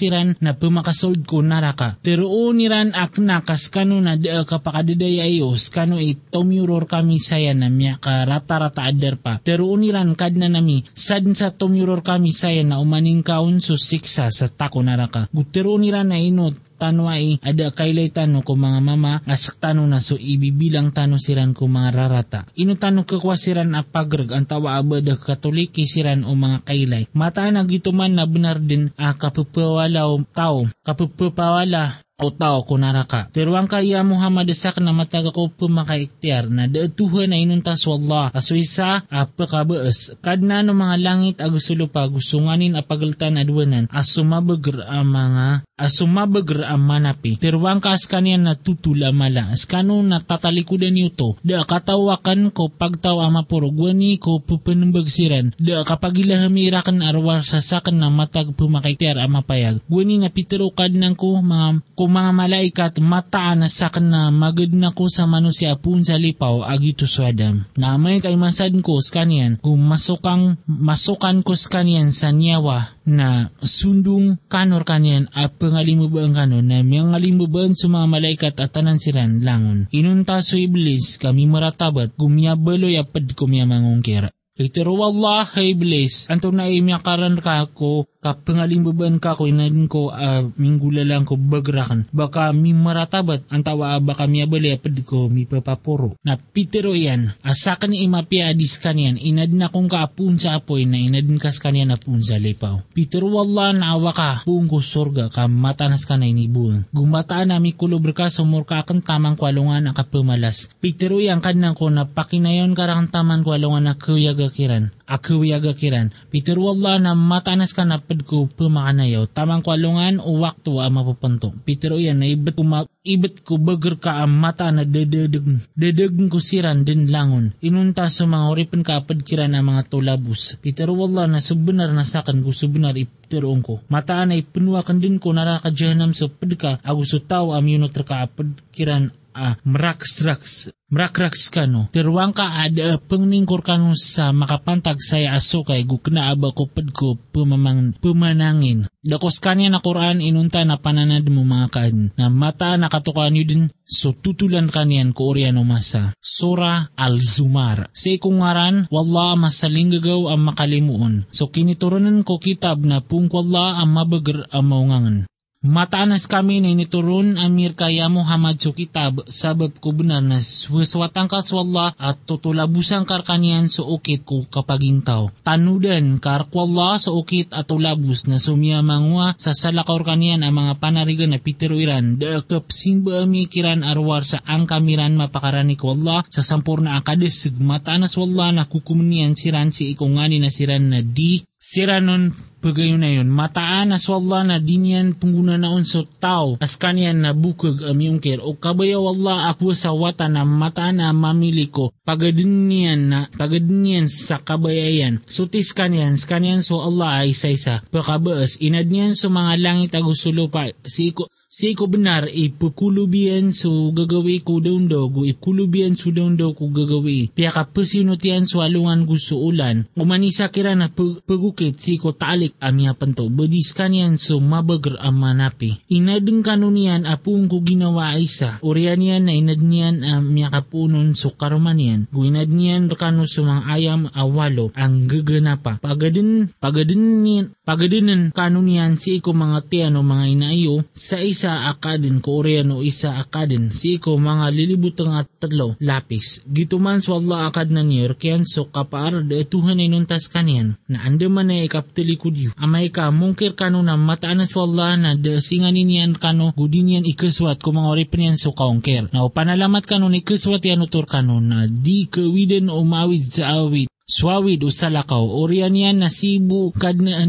pumakasold 0.58 1.22
ko 1.30 1.46
naraka. 1.46 2.02
Pero 2.02 2.34
uniran 2.34 2.98
ak 2.98 3.22
nakas 3.22 3.70
kano 3.70 4.02
na 4.02 4.18
da 4.18 4.42
kapakadadayayos 4.42 5.70
kano 5.70 6.02
itomuror 6.02 6.90
kami 6.90 7.22
saya 7.22 7.54
na 7.54 7.70
miya 7.70 8.02
ka 8.02 8.26
rata-rata 8.26 8.82
adar 8.90 9.22
pa. 9.22 9.38
Pero 9.46 9.70
uniran 9.70 10.18
kad 10.18 10.34
na 10.34 10.50
nami 10.50 10.82
sad 10.98 11.30
sa 11.38 11.54
tomuror 11.54 12.02
kami 12.02 12.34
saya 12.34 12.66
na 12.66 12.82
umaning 12.82 13.22
kaun 13.22 13.62
so 13.62 13.78
siksa 13.78 14.34
sa 14.34 14.50
tako 14.50 14.82
naraka. 14.82 15.30
Gutero 15.30 15.78
uniran 15.78 16.10
na 16.10 16.18
inot 16.18 16.65
tanwa 16.76 17.18
ay 17.18 17.40
ada 17.42 17.72
kailay 17.72 18.12
tano 18.12 18.44
ko 18.44 18.54
mga 18.60 18.80
mama 18.84 19.24
asak 19.26 19.60
tano 19.60 19.88
na 19.88 20.04
so 20.04 20.20
ibibilang 20.20 20.92
tano 20.92 21.18
siran 21.18 21.56
ko 21.56 21.66
mga 21.66 21.90
rarata. 21.96 22.42
Ino 22.60 22.76
tano 22.76 23.08
kakwa 23.08 23.40
siran 23.40 23.74
apagrag 23.74 24.32
ang 24.36 24.46
tawa 24.46 24.78
abada 24.78 25.16
katoliki 25.16 25.88
siran 25.88 26.28
o 26.28 26.36
mga 26.36 26.68
kailay. 26.68 27.04
Mata 27.16 27.48
na 27.50 27.64
gito 27.64 27.96
man 27.96 28.16
na 28.20 28.28
benar 28.28 28.60
din 28.60 28.92
a 29.00 29.16
kapupawala 29.16 30.08
o 30.12 30.22
tao. 30.30 30.68
Kapupawala 30.84 32.06
o 32.16 32.32
tao 32.32 32.64
kunaraka. 32.64 33.28
Teruang 33.36 33.68
kaya 33.68 34.00
Muhammad 34.08 34.48
sak 34.56 34.80
na 34.80 34.96
mataga 34.96 35.36
ko 35.36 35.52
pumakaiktiyar 35.52 36.48
na 36.48 36.72
daatuhan 36.72 37.36
na 37.36 37.38
inuntas 37.40 37.84
wallah 37.84 38.32
aso 38.32 38.56
isa 38.56 39.04
apakabaas 39.12 40.16
kadna 40.24 40.64
no 40.64 40.72
mga 40.72 40.96
langit 41.04 41.36
agusulo 41.44 41.92
pa 41.92 42.08
gusunganin 42.08 42.80
apagaltan 42.80 43.36
adwanan 43.36 43.92
asumabagr 43.92 44.80
ang 44.88 45.12
mga 45.12 45.46
asumabagr 45.76 46.64
ang 46.64 46.88
manapi. 46.88 47.36
Teruang 47.36 47.84
kas 47.84 48.08
kanyan 48.08 48.48
na 48.48 48.56
tutula 48.56 49.12
mala 49.12 49.52
askano 49.52 50.00
na 50.00 50.24
tatalikudan 50.24 50.96
yuto 50.96 51.36
da 51.44 51.68
katawakan 51.68 52.56
ko 52.56 52.72
pagtaw 52.72 53.20
ama 53.20 53.44
purugwani 53.44 54.16
ko 54.16 54.40
pupanambagsiran 54.40 55.52
da 55.60 55.84
kapagilahamiirakan 55.84 57.04
arwar 57.04 57.44
sa 57.44 57.60
sakan 57.60 58.00
na 58.00 58.08
matag 58.08 58.56
pumakaiktiyar 58.56 59.20
ang 59.20 59.36
mapayag. 59.36 59.84
Gwani 59.92 60.24
na 60.24 60.32
pitero 60.32 60.72
kadnang 60.72 61.20
ko 61.20 61.44
mga 61.44 61.84
kung 61.94 62.12
mga 62.16 62.32
malaikat 62.32 62.94
mataan 63.04 63.68
na 63.68 63.70
sak 63.72 64.00
na 64.00 64.32
magad 64.32 64.72
na 64.72 64.96
ko 64.96 65.12
sa 65.12 65.28
manusia 65.28 65.76
pun 65.76 66.04
sa 66.08 66.16
lipaw 66.16 66.64
agito 66.64 67.04
sa 67.04 67.28
Adam. 67.36 67.68
Na 67.76 68.00
may 68.00 68.24
kay 68.24 68.40
masad 68.40 68.72
ko 68.80 69.04
sa 69.04 69.22
kanyan 69.24 69.60
kung 69.60 69.84
masukang 69.84 70.56
masukan 70.64 71.44
ko 71.44 71.52
sa 71.60 71.80
kanyan 71.80 72.16
sa 72.16 72.32
nyawa 72.32 72.95
na 73.06 73.54
sundung 73.62 74.42
kanor 74.50 74.82
kanyan 74.84 75.30
at 75.32 75.56
pangalimubaan 75.62 76.34
kano 76.34 76.60
na 76.66 76.82
may 76.82 77.02
ngalimubaan 77.02 77.78
sa 77.78 77.86
mga 77.86 78.06
malaikat 78.10 78.54
at 78.58 78.74
tanan 78.74 78.98
siran 78.98 79.46
langon. 79.46 79.86
Inunta 79.94 80.42
so 80.42 80.58
iblis 80.58 81.22
kami 81.22 81.46
maratabat 81.46 82.18
gumyabaloy 82.18 82.98
apad 82.98 83.38
kumya 83.38 83.70
mangungkira. 83.70 84.34
Itiro 84.56 84.96
Allah, 85.04 85.52
Iblis, 85.52 86.32
anto 86.32 86.48
na 86.48 86.72
imyakaran 86.72 87.44
ka 87.44 87.68
ko 87.76 88.08
kapangalimbaban 88.26 89.22
ka 89.22 89.38
ko 89.38 89.46
inadin 89.46 89.86
ko 89.86 90.10
uh, 90.10 90.50
minggula 90.58 91.06
lang 91.06 91.30
ko 91.30 91.38
bagrakan. 91.38 92.10
Baka 92.10 92.50
mi 92.50 92.74
maratabat 92.74 93.46
ang 93.54 93.62
tawa 93.62 94.02
baka 94.02 94.26
mi 94.26 94.42
abali 94.42 94.74
apad 94.74 94.98
ko 95.06 95.30
mi 95.30 95.46
papapuro. 95.46 96.18
Na 96.26 96.42
pitero 96.42 96.98
yan 96.98 97.38
asakan 97.46 97.94
ni 97.94 98.02
imapia 98.02 98.50
adis 98.50 98.82
kanyan 98.82 99.22
inadin 99.22 99.62
akong 99.62 99.86
kaapun 99.86 100.42
sa 100.42 100.58
apoy 100.58 100.90
na 100.90 100.98
inadin 100.98 101.38
kas 101.38 101.62
kanyan 101.62 101.94
apun 101.94 102.26
sa 102.26 102.42
lipaw. 102.42 102.82
Pitero 102.98 103.30
wala 103.30 103.70
na 103.78 103.94
awa 103.94 104.10
ka. 104.10 104.32
Buong 104.50 104.66
ko 104.66 104.82
sorga 104.82 105.30
ka 105.30 105.46
matanas 105.46 106.08
ka 106.08 106.16
na 106.16 106.26
inibuang 106.26 106.88
gumataan 106.96 107.52
na 107.52 107.60
mi 107.60 107.76
kulubr 107.76 108.16
ka 108.16 108.32
sumur 108.32 108.64
ka 108.64 108.88
akan 108.88 109.04
tamang 109.04 109.36
kwalungan 109.36 109.84
ang 109.84 109.92
kapamalas 109.92 110.72
pitero 110.80 111.20
yan 111.20 111.44
kanang 111.44 111.76
ko 111.76 111.92
na 111.92 112.08
pakinayon 112.08 112.72
karang 112.72 113.12
tamang 113.12 113.44
kwalungan 113.44 113.92
na 113.92 113.94
kuyaga 114.00 114.48
kiran 114.48 114.96
akuyaga 115.04 115.76
kiran 115.76 116.16
pitero 116.32 116.72
wala 116.72 116.98
na 116.98 117.12
matanas 117.14 117.76
ka 117.76 117.84
na 117.84 118.00
lapad 118.16 118.32
ko 118.32 118.48
pumakanayaw, 118.48 119.28
tamang 119.28 119.60
kwalungan 119.60 120.24
o 120.24 120.40
wakto 120.40 120.80
ang 120.80 120.96
mapapanto. 120.96 121.52
Pitero 121.68 122.00
yan, 122.00 122.24
na 122.24 122.32
ibet 122.32 122.56
ko, 122.56 122.64
ma, 122.64 122.88
ibet 123.04 123.44
ko 123.44 123.60
bagar 123.60 124.00
ka 124.00 124.24
ang 124.24 124.32
mata 124.32 124.72
na 124.72 124.88
dadadag, 124.88 125.44
dadag 125.76 126.16
ko 126.32 126.40
siran 126.40 126.88
din 126.88 127.12
langon. 127.12 127.52
Inunta 127.60 128.08
sa 128.08 128.24
mga 128.24 128.46
oripan 128.48 128.88
ka 128.88 129.04
apad 129.04 129.20
kiran 129.28 129.52
ang 129.52 129.68
mga 129.68 129.92
tulabus. 129.92 130.56
Pitero 130.64 130.96
wala 130.96 131.28
na 131.28 131.44
subenar 131.44 131.92
na 131.92 132.08
sakan 132.08 132.40
ko 132.40 132.56
subenar 132.56 132.96
ipiteroon 132.96 133.60
ko. 133.60 133.84
Mataan 133.92 134.32
ay 134.32 134.48
pinuwakan 134.48 135.04
din 135.04 135.20
ko 135.20 135.36
narakadyahanam 135.36 136.16
sa 136.16 136.32
padka, 136.32 136.80
agusto 136.88 137.20
tao 137.20 137.52
am 137.52 137.68
yun 137.68 137.92
ka 137.92 138.24
apad 138.24 138.56
kiran 138.72 139.12
ah, 139.36 139.60
mraks-raks 139.68 140.72
mrakraks 140.96 141.50
kano. 141.50 141.90
Tirwang 141.90 142.32
ka 142.32 142.62
ada 142.62 143.02
pengningkor 143.02 143.66
kano 143.66 143.98
sa 143.98 144.30
makapantag 144.30 145.02
saya 145.02 145.34
aso 145.34 145.66
kay 145.66 145.84
gukna 145.84 146.32
aba 146.32 146.54
ko 146.54 146.70
ko 146.72 147.18
pumamang 147.34 147.98
pumanangin. 148.00 148.88
Dakos 149.06 149.44
kanya 149.44 149.70
na 149.70 149.84
Quran 149.84 150.22
inunta 150.24 150.64
na 150.66 150.82
pananad 150.82 151.26
mo 151.30 151.46
mga 151.46 151.68
kan 151.70 151.96
na 152.18 152.32
mata 152.32 152.74
nakatukan 152.80 153.30
nyo 153.34 153.44
din 153.46 153.64
so 153.86 154.14
tutulan 154.16 154.72
kanyan 154.72 155.14
ko 155.14 155.36
oriano 155.36 155.62
masa. 155.68 156.16
Sura 156.24 156.90
Al-Zumar. 156.98 157.94
Sa 157.94 158.10
ikong 158.16 158.42
ngaran, 158.42 158.76
wala 158.90 159.38
masaling 159.38 159.94
gagaw 160.00 160.34
ang 160.34 160.48
makalimuon. 160.48 161.30
So 161.30 161.52
kiniturunan 161.52 162.24
ko 162.26 162.42
kitab 162.42 162.82
na 162.82 163.02
pung 163.04 163.30
wala 163.30 163.84
ang 163.84 163.94
mabagar 163.94 164.50
ang 164.50 164.66
maungangan. 164.70 165.18
Matanas 165.66 166.30
kami 166.30 166.62
na 166.62 166.70
initurun 166.70 167.42
amir 167.42 167.74
kaya 167.74 168.06
Muhammad 168.06 168.62
so 168.62 168.70
kitab 168.70 169.26
sabab 169.26 169.74
ko 169.82 169.98
benar 169.98 170.22
na 170.22 170.38
swaswatang 170.38 171.26
kaswalla 171.26 171.90
at 171.98 172.22
tutulabusang 172.22 173.02
karkanian 173.10 173.66
sa 173.66 173.82
ukit 173.82 174.22
ko 174.30 174.46
kapagintaw. 174.46 175.34
Tanudan 175.42 176.22
karkwalla 176.22 177.02
sa 177.02 177.18
ukit 177.18 177.50
at 177.50 177.66
tulabus 177.66 178.30
na 178.30 178.38
sumiyamangwa 178.38 179.34
sa 179.42 179.58
salakaw 179.58 180.06
kanian 180.06 180.46
ang 180.46 180.54
mga 180.54 180.78
panarigan 180.78 181.34
na 181.34 181.42
pitiruiran 181.42 182.22
da 182.22 182.46
simba 182.70 183.26
ami 183.26 183.50
kiran 183.50 183.82
arwar 183.82 184.22
sa 184.22 184.46
angkamiran 184.46 185.18
mapakarani 185.18 185.74
ko 185.82 185.98
Allah 185.98 186.30
sa 186.30 186.46
sampurna 186.46 186.94
akades 187.02 187.50
matanas 187.58 188.14
walla 188.22 188.54
na 188.54 188.70
kukumnian 188.70 189.34
siran 189.34 189.74
si 189.74 189.98
ikungani 189.98 190.38
na 190.38 190.54
siran 190.54 190.94
na 190.94 191.02
di 191.02 191.42
Siranon 191.66 192.30
pagayon 192.62 193.02
na 193.02 193.10
yun. 193.10 193.26
Mataan 193.26 193.90
as 193.90 194.06
wala 194.06 194.46
na 194.46 194.62
dinyan 194.62 195.18
pungguna 195.18 195.58
na 195.58 195.74
unso 195.74 196.06
tao 196.06 196.62
as 196.62 196.78
kanyan 196.78 197.26
na 197.26 197.34
bukag 197.34 197.82
amyungkir 197.82 198.38
o 198.38 198.54
kabayaw 198.54 199.02
wala 199.02 199.50
ako 199.50 199.74
sa 199.74 199.90
wata 199.90 200.30
na 200.30 200.46
mataan 200.46 201.02
na 201.02 201.10
mamili 201.10 201.66
ko 201.74 201.90
pagadinyan 202.06 203.10
na 203.10 203.20
pagadinyan 203.34 204.06
sa 204.06 204.46
kabayayan. 204.46 205.26
Sutis 205.26 205.74
kanyan 205.74 206.22
kanyan 206.22 206.62
so 206.62 206.86
Allah 206.86 207.26
ay 207.26 207.34
isa-isa. 207.34 207.82
Pakabaas 207.90 208.62
inad 208.62 208.86
niyan 208.86 209.18
so 209.18 209.34
mga 209.34 209.58
langit 209.58 209.98
agusulo 209.98 210.54
si 210.86 211.18
ko 211.18 211.34
Si 211.56 211.72
ko 211.72 211.88
benar 211.88 212.28
ipukulubian 212.28 213.56
so 213.56 213.88
gagawi 213.96 214.44
ko 214.44 214.60
daun 214.60 214.92
daw 214.92 215.08
ko 215.08 215.24
ipukulubian 215.24 215.96
so 215.96 216.12
daun 216.12 216.36
daw 216.36 216.52
ko 216.52 216.68
gagawi. 216.68 217.32
Pia 217.32 217.48
ka 217.48 217.72
pasinutian 217.72 218.44
so 218.44 218.60
alungan 218.60 219.08
gusto 219.08 219.40
ulan. 219.40 219.88
Umanisa 219.96 220.52
kira 220.52 220.76
na 220.76 220.92
pagukit 220.92 221.80
si 221.80 221.96
ko 221.96 222.12
talik 222.12 222.60
amya 222.60 222.92
panto. 223.00 223.32
Badis 223.32 223.72
kanyan 223.72 224.20
so 224.20 224.44
mabagar 224.44 225.00
ang. 225.00 225.80
Inadeng 225.88 226.44
kanunian 226.44 227.08
apung 227.08 227.48
ko 227.48 227.64
ginawa 227.64 228.20
isa. 228.20 228.60
Urian 228.60 229.00
yan 229.00 229.32
na 229.32 229.32
inad 229.32 229.64
niyan 229.64 230.04
amya 230.04 230.52
kapunon 230.52 231.16
so 231.16 231.40
karuman 231.40 231.80
yan. 231.80 232.12
Guinad 232.12 232.52
niyan 232.52 232.92
kano 233.00 233.32
so 233.32 233.48
mga 233.48 233.64
ayam 233.72 234.12
awalo 234.12 234.76
ang 234.76 235.08
gaganapa. 235.08 235.80
Pagadin, 235.80 236.52
pagadin 236.60 237.24
niyan, 237.24 237.56
pagadinan 237.64 238.36
kanunian 238.36 239.00
si 239.00 239.24
ko 239.24 239.32
mga 239.32 239.72
tiano 239.72 240.04
mga 240.04 240.36
inaayo 240.36 240.84
sa 240.92 241.24
isa 241.24 241.45
isa 241.46 241.70
akadin 241.70 242.26
ko 242.26 242.42
Koreano 242.42 242.82
isa 242.82 243.22
akadin 243.22 243.70
si 243.70 244.02
ko 244.02 244.18
mga 244.18 244.50
lilibutang 244.50 245.14
at 245.14 245.30
tatlo 245.38 245.78
lapis. 245.78 246.42
Gituman 246.50 247.06
so 247.06 247.22
Allah 247.22 247.54
akad 247.54 247.70
na 247.70 247.86
niyer 247.86 248.18
kiyan 248.18 248.50
so 248.50 248.66
kapar 248.66 249.22
de 249.22 249.46
tuhan 249.46 249.78
ay 249.78 249.94
nuntas 249.94 250.26
kanyan 250.26 250.74
na 250.90 251.06
anda 251.06 251.30
man 251.30 251.54
ay 251.54 251.70
kaptili 251.70 252.18
kudyo. 252.18 252.50
Amay 252.58 252.90
ka 252.90 253.14
mungkir 253.14 253.54
kano 253.54 253.86
na 253.86 253.94
mataan 253.94 254.42
so 254.50 254.66
Allah 254.66 254.98
na 254.98 255.14
de 255.14 255.38
singanin 255.38 255.94
yan 255.94 256.18
kano 256.18 256.50
gudin 256.58 256.98
yan 256.98 257.06
ikaswat 257.06 257.62
ko 257.62 257.70
mga 257.70 257.94
oripin 257.94 258.34
yan 258.34 258.42
so 258.42 258.50
kaungkir. 258.50 259.06
Na 259.14 259.22
panalamat 259.30 259.86
kano 259.86 260.10
ni 260.10 260.26
ikaswat 260.26 260.66
yan 260.66 260.82
utor 260.82 261.06
kano 261.06 261.38
na 261.38 261.70
di 261.70 262.10
kawiden 262.10 262.74
o 262.74 262.82
mawid 262.82 263.30
sa 263.30 263.62
awid 263.62 263.86
swawid 264.10 264.66
o 264.66 264.74
salakaw 264.74 265.22
orian 265.22 265.78
yan 265.78 266.02
na 266.02 266.10
sibu 266.10 266.74
kad 266.74 266.98
na 266.98 267.22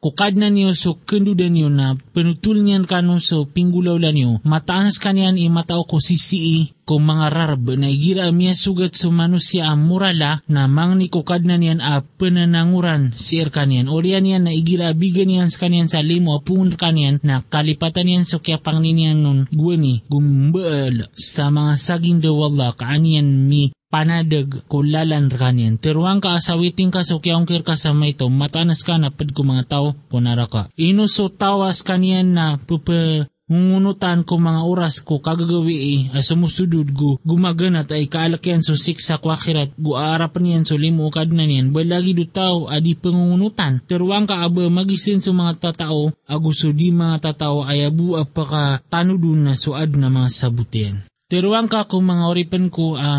kukad 0.00 0.36
na 0.36 0.52
niyo 0.52 0.76
so 0.76 0.94
kendudan 0.94 1.56
niyo 1.56 1.68
na 1.72 1.96
penutul 2.14 2.62
niyan 2.62 2.84
kano 2.86 3.18
so 3.18 3.48
pinggulaw 3.48 3.96
la 3.98 4.12
niyo, 4.12 4.38
mataanas 4.46 5.00
kanyan 5.02 5.40
i 5.40 5.48
matao 5.48 5.88
ko 5.88 5.98
sisii 5.98 6.76
ko 6.86 7.02
mga 7.02 7.34
rarb 7.34 7.66
na 7.74 7.90
igira 7.90 8.30
miya 8.30 8.54
sugat 8.54 8.94
so 8.94 9.10
manusia 9.10 9.74
murala 9.74 10.46
na 10.46 10.70
mangni 10.70 11.10
kukad 11.10 11.42
na 11.42 11.58
niyan 11.58 11.82
a 11.82 11.98
penananguran 11.98 13.10
si 13.18 13.42
kanyan. 13.42 13.90
Orian 13.90 14.22
niyan 14.22 14.46
na 14.46 14.54
igira 14.54 14.94
abigan 14.94 15.26
niyan 15.26 15.50
sa 15.50 15.66
kanyan 15.66 15.90
sa 15.90 15.98
limo 15.98 16.38
apun 16.38 16.78
kanyan 16.78 17.18
na 17.26 17.42
kalipatan 17.42 18.06
niyan 18.06 18.22
so 18.22 18.38
kya 18.38 18.62
pang 18.62 18.78
niyan 18.78 19.18
nun 19.18 19.50
guwani 19.50 20.06
gumbal 20.06 21.10
sa 21.18 21.50
mga 21.50 21.74
saging 21.74 22.22
dawala 22.22 22.70
kaaniyan 22.78 23.26
mi 23.50 23.74
panadag 23.88 24.66
kulalan 24.66 25.30
kanyan. 25.30 25.78
Tiruang 25.78 26.18
ka 26.18 26.36
asawiting 26.36 26.90
ka 26.90 27.06
so 27.06 27.22
kyaungkir 27.22 27.62
ka 27.62 27.78
sa 27.78 27.94
may 27.94 28.12
to, 28.12 28.26
matanas 28.28 28.82
ka 28.82 28.98
na 28.98 29.14
pad 29.14 29.30
ko 29.32 29.46
mga 29.46 29.64
tao, 29.70 29.94
punara 30.10 30.50
ka. 30.50 30.68
Ino 30.74 31.06
so 31.06 31.30
tawas 31.30 31.86
kanyan 31.86 32.34
na 32.34 32.58
pupa 32.58 33.30
ngungunutan 33.46 34.26
ko 34.26 34.42
mga 34.42 34.62
oras 34.66 35.06
ko 35.06 35.22
kagagawi 35.22 35.76
eh, 35.78 36.00
ay 36.10 36.22
sumusudod 36.26 36.90
ko, 36.90 37.22
gumaganat 37.22 37.86
ay 37.94 38.10
kaalakyan 38.10 38.66
so 38.66 38.74
siksa 38.74 39.22
ko 39.22 39.30
akirat, 39.30 39.70
guarapan 39.78 40.42
niyan 40.42 40.64
so 40.66 40.74
limo 40.74 41.06
kad 41.14 41.30
na 41.30 41.46
niyan, 41.46 41.70
balagi 41.70 42.10
do 42.10 42.26
tao 42.26 42.66
adi 42.66 42.98
pangungunutan. 42.98 43.78
Teruang 43.86 44.26
ka 44.26 44.42
aba 44.42 44.66
magisin 44.66 45.22
so 45.22 45.30
mga 45.30 45.62
tatao, 45.62 46.10
aguso 46.26 46.74
di 46.74 46.90
mga 46.90 47.30
tatao 47.30 47.62
ay 47.62 47.86
apaka 47.86 48.82
tanudun 48.90 49.46
na 49.46 49.54
suad 49.54 49.94
na 49.94 50.10
mga 50.10 50.30
sabutian. 50.34 50.96
Teruang 51.26 51.70
ka 51.70 51.86
kung 51.90 52.06
mga 52.06 52.26
oripan 52.26 52.70
ko 52.70 52.98
uh, 52.98 53.18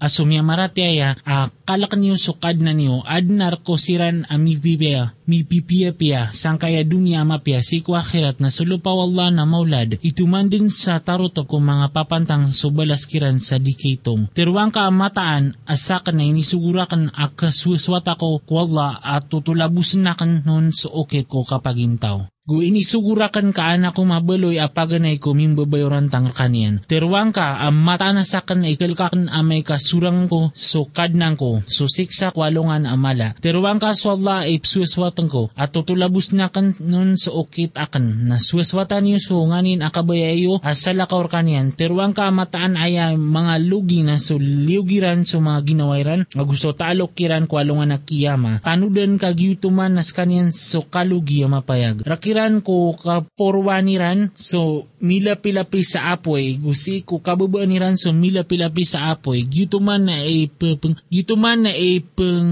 asumya 0.00 0.40
maratiaya 0.40 1.20
a 1.28 1.52
kalak 1.68 1.94
niyo 2.00 2.16
sukad 2.16 2.58
na 2.64 2.72
niyo 2.72 3.04
adnar 3.04 3.60
ko 3.60 3.76
siran 3.76 4.24
amipipia 4.32 5.12
mipipia 5.28 5.92
pia 5.94 6.32
sangkaya 6.34 6.82
dunia 6.82 7.22
mapia 7.22 7.60
si 7.62 7.84
akhirat 7.84 8.40
na 8.40 8.48
sulupa 8.50 8.90
wala 8.90 9.30
na 9.30 9.44
maulad 9.44 10.00
ituman 10.02 10.48
din 10.48 10.72
sa 10.72 10.98
tarot 10.98 11.36
ko 11.36 11.56
mga 11.60 11.92
papantang 11.94 12.48
subalas 12.50 13.04
kiran 13.06 13.38
sa 13.38 13.60
dikitong 13.60 14.32
tiruang 14.34 14.72
ka 14.74 14.88
mataan 14.90 15.54
asakan 15.68 16.18
na 16.18 16.24
inisugurakan 16.26 17.12
akaswaswata 17.14 18.16
ko 18.16 18.42
wala 18.48 18.98
at 18.98 19.28
tutulabusin 19.30 20.08
na 20.08 20.16
kan 20.16 20.42
nun 20.42 20.72
sa 20.72 20.88
okit 20.90 21.28
ko 21.28 21.46
kapag 21.46 21.78
intaw. 21.78 22.26
Gu 22.50 22.66
inisugurakan 22.66 23.54
ka 23.54 23.78
anak 23.78 23.94
ko 23.94 24.02
mabaloy 24.02 24.58
apaganay 24.58 25.22
ko 25.22 25.38
mimbabayoran 25.38 26.10
tang 26.10 26.34
kanian. 26.34 26.82
Terwang 26.90 27.30
ka 27.30 27.62
am 27.62 27.78
mata 27.78 28.10
na 28.10 28.26
sakan 28.26 28.66
ikalkakan 28.74 29.30
amay 29.30 29.62
ka 29.62 29.78
surang 29.78 30.26
ko 30.26 30.50
so 30.50 30.90
kadnang 30.90 31.38
ko 31.38 31.62
so 31.70 31.86
siksa 31.86 32.34
kwalungan 32.34 32.90
amala. 32.90 33.38
Terwang 33.38 33.78
ka 33.78 33.94
swalla 33.94 34.50
ipsueswatan 34.50 35.30
ko 35.30 35.54
at 35.54 35.70
tutulabus 35.70 36.34
na 36.34 36.50
kan 36.50 36.74
nun 36.82 37.14
sa 37.14 37.30
okit 37.30 37.78
akan 37.78 38.26
na 38.26 38.42
sueswatan 38.42 39.06
niyo 39.06 39.22
so 39.22 39.38
nganin 39.46 39.86
akabayayo 39.86 40.58
asalakaw 40.66 41.30
kanian. 41.30 41.70
Terwang 41.70 42.18
ka 42.18 42.34
mataan 42.34 42.74
aya 42.74 43.14
mga 43.14 43.62
lugi 43.62 44.02
na 44.02 44.18
so 44.18 44.42
liugiran 44.42 45.22
so 45.22 45.38
mga 45.38 45.70
ginawairan 45.70 46.26
gusto 46.34 46.74
talok 46.74 47.14
kiran 47.14 47.46
kwalungan 47.46 47.94
na 47.94 48.02
kiyama. 48.02 48.58
Kanudan 48.58 49.22
kagyutuman 49.22 49.94
nas 49.94 50.10
kanian 50.10 50.50
so 50.50 50.82
kalugi 50.82 51.46
mapayag. 51.46 52.02
Rakira 52.02 52.39
iran 52.40 52.64
ko 52.64 52.96
kaporwaniran 52.96 54.32
so 54.32 54.88
mila 55.00 55.40
pilapi 55.40 55.80
sa 55.80 56.12
apoy, 56.12 56.60
gusi 56.60 57.02
ko 57.02 57.24
kababaan 57.24 57.72
ni 57.72 57.80
ransom 57.80 58.16
mila 58.16 58.44
pilapi 58.44 58.84
sa 58.84 59.12
apoy, 59.12 59.48
gito 59.48 59.80
man 59.80 60.08
na 60.08 60.20
ay 60.20 60.48
pang, 60.52 60.96
gito 61.08 61.34
man 61.40 61.64
na 61.64 61.72
ay 61.72 62.04
pang 62.04 62.48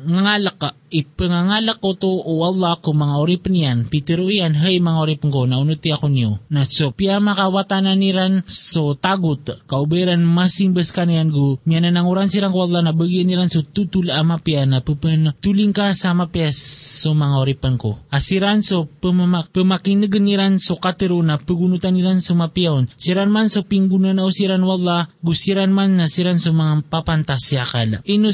ngalak 0.00 0.56
ka, 0.56 0.68
ipangangalak 0.90 1.78
ko 1.78 1.92
to 1.92 2.08
o 2.08 2.40
Allah 2.44 2.76
ko 2.80 2.96
mga 2.96 3.16
orip 3.20 3.44
niyan, 3.52 3.88
pitiro 3.88 4.32
yan, 4.32 4.56
hay 4.56 4.80
mga 4.80 4.98
orip 5.00 5.20
ko, 5.24 5.44
naunuti 5.44 5.92
ako 5.92 6.08
niyo, 6.08 6.40
na 6.48 6.64
so 6.64 6.92
piya 6.92 7.20
makawatanan 7.20 8.00
niran, 8.00 8.34
so 8.48 8.96
tagot, 8.96 9.60
kauberan 9.68 10.24
masimbas 10.24 10.92
ka 10.92 11.04
niyan 11.04 11.28
go, 11.28 11.60
miya 11.68 11.84
na 11.84 11.92
nanguran 11.92 12.32
sirang 12.32 12.52
ko 12.52 12.64
Allah 12.64 12.80
na 12.84 12.96
bagyan 12.96 13.28
niran 13.28 13.52
so 13.52 13.60
tutula 13.60 14.20
ama 14.20 14.40
piya 14.40 14.64
na 14.64 14.80
pupan 14.80 15.32
tuling 15.40 15.72
ka 15.76 15.92
sa 15.92 16.16
mapiyas 16.16 16.56
so 17.00 17.12
mga 17.12 17.36
oripan 17.40 17.76
ko. 17.76 18.00
Asiran 18.08 18.64
so 18.64 18.88
pamamak, 18.88 19.52
pamakinagan 19.52 20.24
niran 20.24 20.54
so 20.60 20.76
katiro 20.80 21.20
na 21.20 21.36
pagunutan 21.40 21.69
niran 21.94 22.18
so 22.24 22.34
mapiyaon, 22.34 22.88
siran 22.98 23.30
man 23.30 23.46
so 23.52 23.62
pingguna 23.62 24.10
na 24.10 24.24
o 24.26 24.30
siran 24.34 24.66
wala, 24.66 25.06
gusiran 25.22 25.70
man 25.70 25.94
na 26.00 26.10
siran 26.10 26.40
so 26.40 26.50
mga 26.50 26.88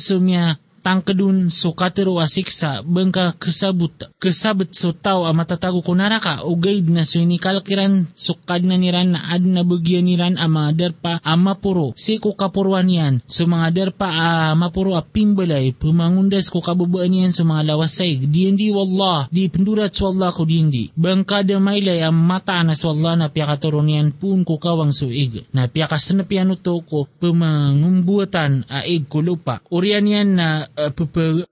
so 0.01 0.16
miya 0.22 0.57
tangkadun 0.87 1.51
so 1.51 1.74
katero 1.74 2.22
asiksa 2.22 2.87
bangka 2.87 3.34
kesabut 3.43 4.07
kesabut 4.22 4.70
so 4.70 4.95
tao 4.95 5.26
a 5.26 5.34
matatago 5.34 5.82
ko 5.82 5.99
naraka 5.99 6.47
o 6.47 6.55
na 6.87 7.03
so 7.03 7.18
inikalkiran 7.18 8.07
so 8.14 8.39
kad 8.47 8.62
na 8.62 8.78
niran 8.78 9.18
na 9.18 9.26
ad 9.34 9.43
na 9.43 9.66
bagyan 9.66 10.07
niran 10.07 10.39
a 10.39 10.47
derpa 10.70 11.18
a 11.26 11.34
mapuro 11.34 11.91
si 11.99 12.22
ko 12.22 12.39
kapurwan 12.39 12.87
yan 12.87 13.14
so 13.26 13.51
mga 13.51 13.74
derpa 13.74 14.07
a 14.07 14.55
mapuro 14.55 14.95
a 14.95 15.03
pimbalay 15.03 15.74
pumangundas 15.74 16.47
ko 16.55 16.62
kababaan 16.62 17.11
yan 17.26 17.34
so 17.34 17.43
mga 17.43 17.74
lawasay 17.74 18.22
di 18.30 18.47
hindi 18.47 18.70
wallah 18.70 19.26
di 19.34 19.51
pendurat 19.51 19.91
so 19.91 20.14
Allah 20.14 20.30
ko 20.30 20.47
di 20.47 20.62
hindi 20.62 20.84
bangka 20.95 21.43
da 21.43 21.59
mailay 21.59 22.07
a 22.07 22.14
mata 22.14 22.62
na 22.62 22.78
so 22.78 22.95
Allah 22.95 23.16
na 23.18 23.26
piyakaturon 23.32 23.91
yan 23.91 24.12
pun 24.12 24.45
ko 24.45 24.61
kawang 24.61 24.93
so 24.93 25.09
ig. 25.09 25.49
Na 25.57 25.66
piyakasanapiano 25.66 26.61
to 26.61 26.84
ko 26.84 27.09
pumangumbuatan 27.18 28.68
a 28.68 28.84
ig 28.84 29.09
ko 29.09 29.24
lupa. 29.24 29.64
Urian 29.72 30.05
yan 30.05 30.28
na 30.37 30.49
uh, 30.77 30.93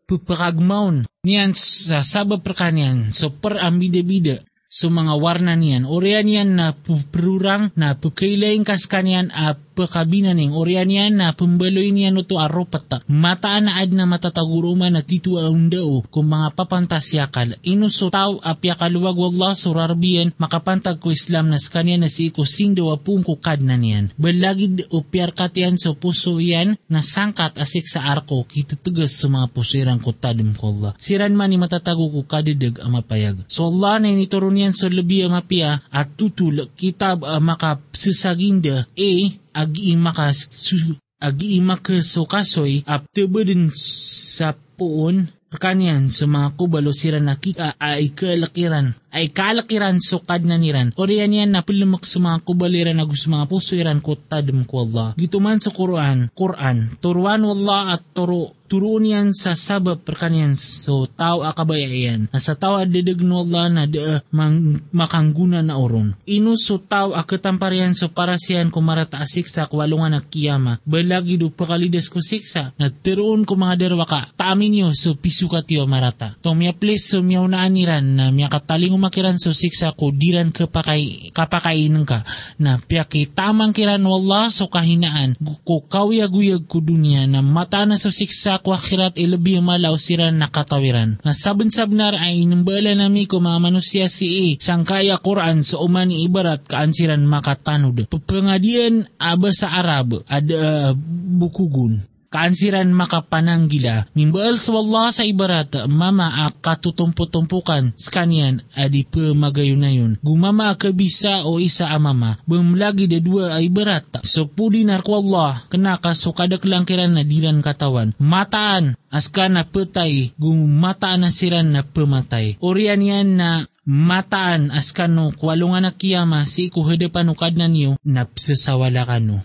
puparagmaon 0.06 1.08
niyan 1.24 1.56
sa 1.56 2.04
sabab 2.04 2.44
perkanian 2.44 3.10
so 3.10 3.32
per 3.32 3.58
ambida-bida 3.58 4.44
so 4.74 4.90
mga 4.90 5.14
warna 5.22 5.54
niyan 5.54 5.86
orian 5.86 6.26
yan 6.26 6.58
na 6.58 6.74
perurang 7.14 7.70
na 7.78 7.94
pukailaing 7.94 8.66
kas 8.66 8.90
kanyan 8.90 9.30
a 9.30 9.54
pakabinan 9.54 10.38
ng 10.38 10.54
orian 10.54 10.90
yan 10.90 11.18
na 11.22 11.30
pembaloy 11.30 11.94
niya 11.94 12.10
no 12.10 12.26
to 12.26 12.42
aropat 12.42 13.06
mataan 13.06 13.70
na 13.70 13.78
ad 13.78 13.94
na 13.94 14.06
matataguruman 14.06 14.90
na 14.90 15.06
titu 15.06 15.38
ang 15.38 15.70
dao 15.70 16.02
kung 16.10 16.26
mga 16.26 16.58
papantasyakal 16.58 17.58
inuso 17.62 18.10
tao 18.10 18.42
apya 18.42 18.74
kaluwag 18.74 19.14
wallah 19.14 19.54
surarbiyan 19.54 20.34
makapantag 20.38 20.98
ko 20.98 21.14
Islam 21.14 21.50
na 21.50 21.62
skanya 21.62 21.94
na 22.00 22.08
si 22.10 22.34
iko 22.34 22.42
sindo 22.48 22.90
apung 22.90 23.22
kukad 23.22 23.60
na 23.62 23.78
niyan. 23.78 24.10
Balagid 24.18 24.90
o 24.90 25.04
piyarkatian 25.04 25.78
so 25.78 25.94
puso 25.94 26.42
yan 26.42 26.80
na 26.90 27.04
sangkat 27.04 27.54
asik 27.60 27.86
sa 27.86 28.10
arko 28.10 28.42
kitutugas 28.48 29.14
sa 29.14 29.30
mga 29.30 29.52
pusirang 29.54 30.02
kutadim 30.02 30.56
ko 30.56 30.74
Allah. 30.74 30.92
Siran 30.98 31.38
man 31.38 31.52
ni 31.52 31.58
matatago 31.60 32.10
ko 32.10 32.26
kadidag 32.26 32.82
ang 32.82 32.98
mapayag 32.98 33.46
so 33.46 33.68
Allah 33.68 34.02
na 34.02 34.10
inituro 34.10 34.50
niyan 34.64 34.72
sa 34.72 34.88
labi 34.88 35.20
ang 35.20 35.36
mapia 35.36 35.84
at 35.92 36.16
tutul 36.16 36.72
kitab 36.72 37.20
uh, 37.20 37.36
makapsisaginda 37.36 38.88
e 38.96 39.36
agi 39.52 39.92
makas 40.00 40.48
su, 40.48 40.96
agi 41.20 41.60
makas 41.60 42.16
so 42.16 42.24
kasoy 42.24 42.80
ap 42.88 43.04
tebeden 43.12 43.68
sa 43.68 44.56
poon 44.56 45.28
kanyan 45.54 46.10
sa 46.10 46.26
mga 46.26 46.58
kubalo 46.58 46.90
sira 46.90 47.22
nakita 47.22 47.78
ay 47.78 48.10
kalakiran 48.10 48.96
ay 49.14 49.30
kalakiran 49.30 50.02
sukad 50.02 50.42
na 50.42 50.58
niran. 50.58 50.90
O 50.98 51.06
riyan 51.06 51.30
yan 51.30 51.50
na 51.54 51.62
pilimak 51.62 52.02
sa 52.02 52.18
mga 52.18 52.42
kubaliran 52.42 52.98
na 52.98 53.06
gusto 53.06 53.30
mga 53.30 53.46
puso 53.46 53.78
iran 53.78 54.02
ko 54.02 54.18
tadam 54.18 54.66
ko 54.66 54.82
Allah. 54.82 55.14
Gito 55.14 55.38
man 55.38 55.62
sa 55.62 55.70
Quran, 55.70 56.34
Quran, 56.34 56.98
turuan 56.98 57.46
wallah 57.46 57.94
at 57.94 58.02
turo 58.10 58.63
turuan 58.64 59.04
yan 59.04 59.28
sa 59.36 59.52
sabab 59.52 60.00
perkanian 60.00 60.56
so 60.56 61.04
tao 61.04 61.44
akabayayan. 61.44 62.32
Na 62.32 62.40
sa 62.40 62.56
tao 62.56 62.80
adidag 62.80 63.20
no 63.20 63.44
Allah 63.44 63.68
na 63.68 63.82
de 63.84 64.24
mang, 64.32 64.80
makangguna 64.90 65.60
na 65.60 65.76
oron. 65.76 66.16
Ino 66.24 66.56
so 66.56 66.80
tao 66.80 67.12
akatamparian 67.12 67.92
so 67.92 68.08
para 68.08 68.40
siyan 68.40 68.72
kumarata 68.72 69.20
asiksa 69.20 69.68
kwalungan 69.68 70.16
na 70.16 70.20
kiyama. 70.24 70.80
Balagi 70.88 71.36
do 71.36 71.52
pakalidas 71.52 72.08
ko 72.08 72.24
siksa 72.24 72.72
na 72.80 72.88
tiroon 72.88 73.44
ko 73.44 73.54
mga 73.54 73.76
derwa 73.76 74.08
ka 74.08 74.32
taamin 74.34 74.72
nyo 74.72 74.88
so 74.96 75.12
pisu 75.14 75.46
ka 75.52 75.60
tiyo 75.60 75.84
marata. 75.84 76.34
To 76.40 76.56
miya 76.56 76.72
please 76.72 77.04
so 77.04 77.20
miya 77.20 77.44
unaaniran 77.44 78.04
na 78.04 78.24
miya 78.32 78.48
kataling 78.48 78.96
umakiran 78.96 79.36
so 79.36 79.52
siksa 79.52 79.92
ko 79.92 80.08
diran 80.08 80.50
kapakay 80.50 81.30
kapakainin 81.36 82.08
ka. 82.08 82.24
Na 82.56 82.80
piyaki 82.80 83.28
tamang 83.28 83.76
kiran 83.76 84.02
wallah 84.02 84.48
so 84.48 84.72
kahinaan. 84.72 85.36
Ko 85.64 85.84
kawiyag-uyag 85.84 86.64
ko 86.64 86.80
dunya 86.80 87.28
na 87.28 87.44
mata 87.44 87.84
na 87.84 88.00
so 88.00 88.08
siksa 88.08 88.53
ko 88.62 88.76
akhirat 88.76 89.18
ilabi 89.18 89.58
malaw 89.58 89.94
siran 89.98 90.38
nakatawiran. 90.38 91.22
Na 91.22 91.32
sabon-sab 91.34 91.90
nar 91.90 92.14
ay 92.14 92.46
inumbala 92.46 92.94
nami 92.94 93.26
ko 93.26 93.42
mga 93.42 93.58
manusia 93.58 94.06
si 94.06 94.26
e 94.26 94.48
sangkaya 94.60 95.18
Quran 95.18 95.66
sa 95.66 95.80
umani 95.82 96.22
ibarat 96.26 96.66
kaansiran 96.66 97.22
makatanud. 97.26 98.06
Pagpangadian 98.06 99.10
aba 99.18 99.50
sa 99.50 99.74
Arab 99.74 100.22
ada 100.30 100.54
uh, 100.54 100.90
bukugun 101.34 102.13
kaansiran 102.34 102.90
makapananggila, 102.90 104.10
mimbaal 104.18 104.58
sa 104.58 104.74
wallah 104.74 105.14
sa 105.14 105.22
ibarat, 105.22 105.86
mama 105.86 106.34
a 106.42 106.50
katutumpo-tumpukan, 106.50 107.94
skanian 107.94 108.66
adi 108.74 109.06
pemagayunayon. 109.06 110.18
Gumama 110.18 110.74
kabisa 110.74 111.46
o 111.46 111.62
isa 111.62 111.94
amama, 111.94 112.42
bumlagi 112.50 113.06
da 113.06 113.22
dua 113.22 113.54
ay 113.54 113.70
ibarat. 113.70 114.26
So 114.26 114.50
pudi 114.50 114.82
Allah, 114.82 115.62
kenaka 115.70 116.18
so 116.18 116.34
kadaklang 116.34 116.82
kiran 116.82 117.14
na 117.14 117.22
diran 117.22 117.62
katawan. 117.62 118.18
Mataan, 118.18 118.98
aska 119.14 119.46
na 119.46 119.62
petay, 119.62 120.34
gumataan 120.34 121.22
na 121.22 121.30
siran 121.30 121.70
na 121.70 121.86
pematay. 121.86 122.58
Orian 122.58 122.98
na 123.38 123.70
mataan 123.84 124.72
askano 124.72 125.30
kwalungan 125.36 125.84
na 125.84 125.92
kiyama 125.92 126.48
si 126.48 126.72
ikuhadapan 126.72 127.28
ukad 127.30 127.54
na 127.60 127.68
niyo 127.68 128.00
napsasawala 128.02 129.04
kano. 129.04 129.44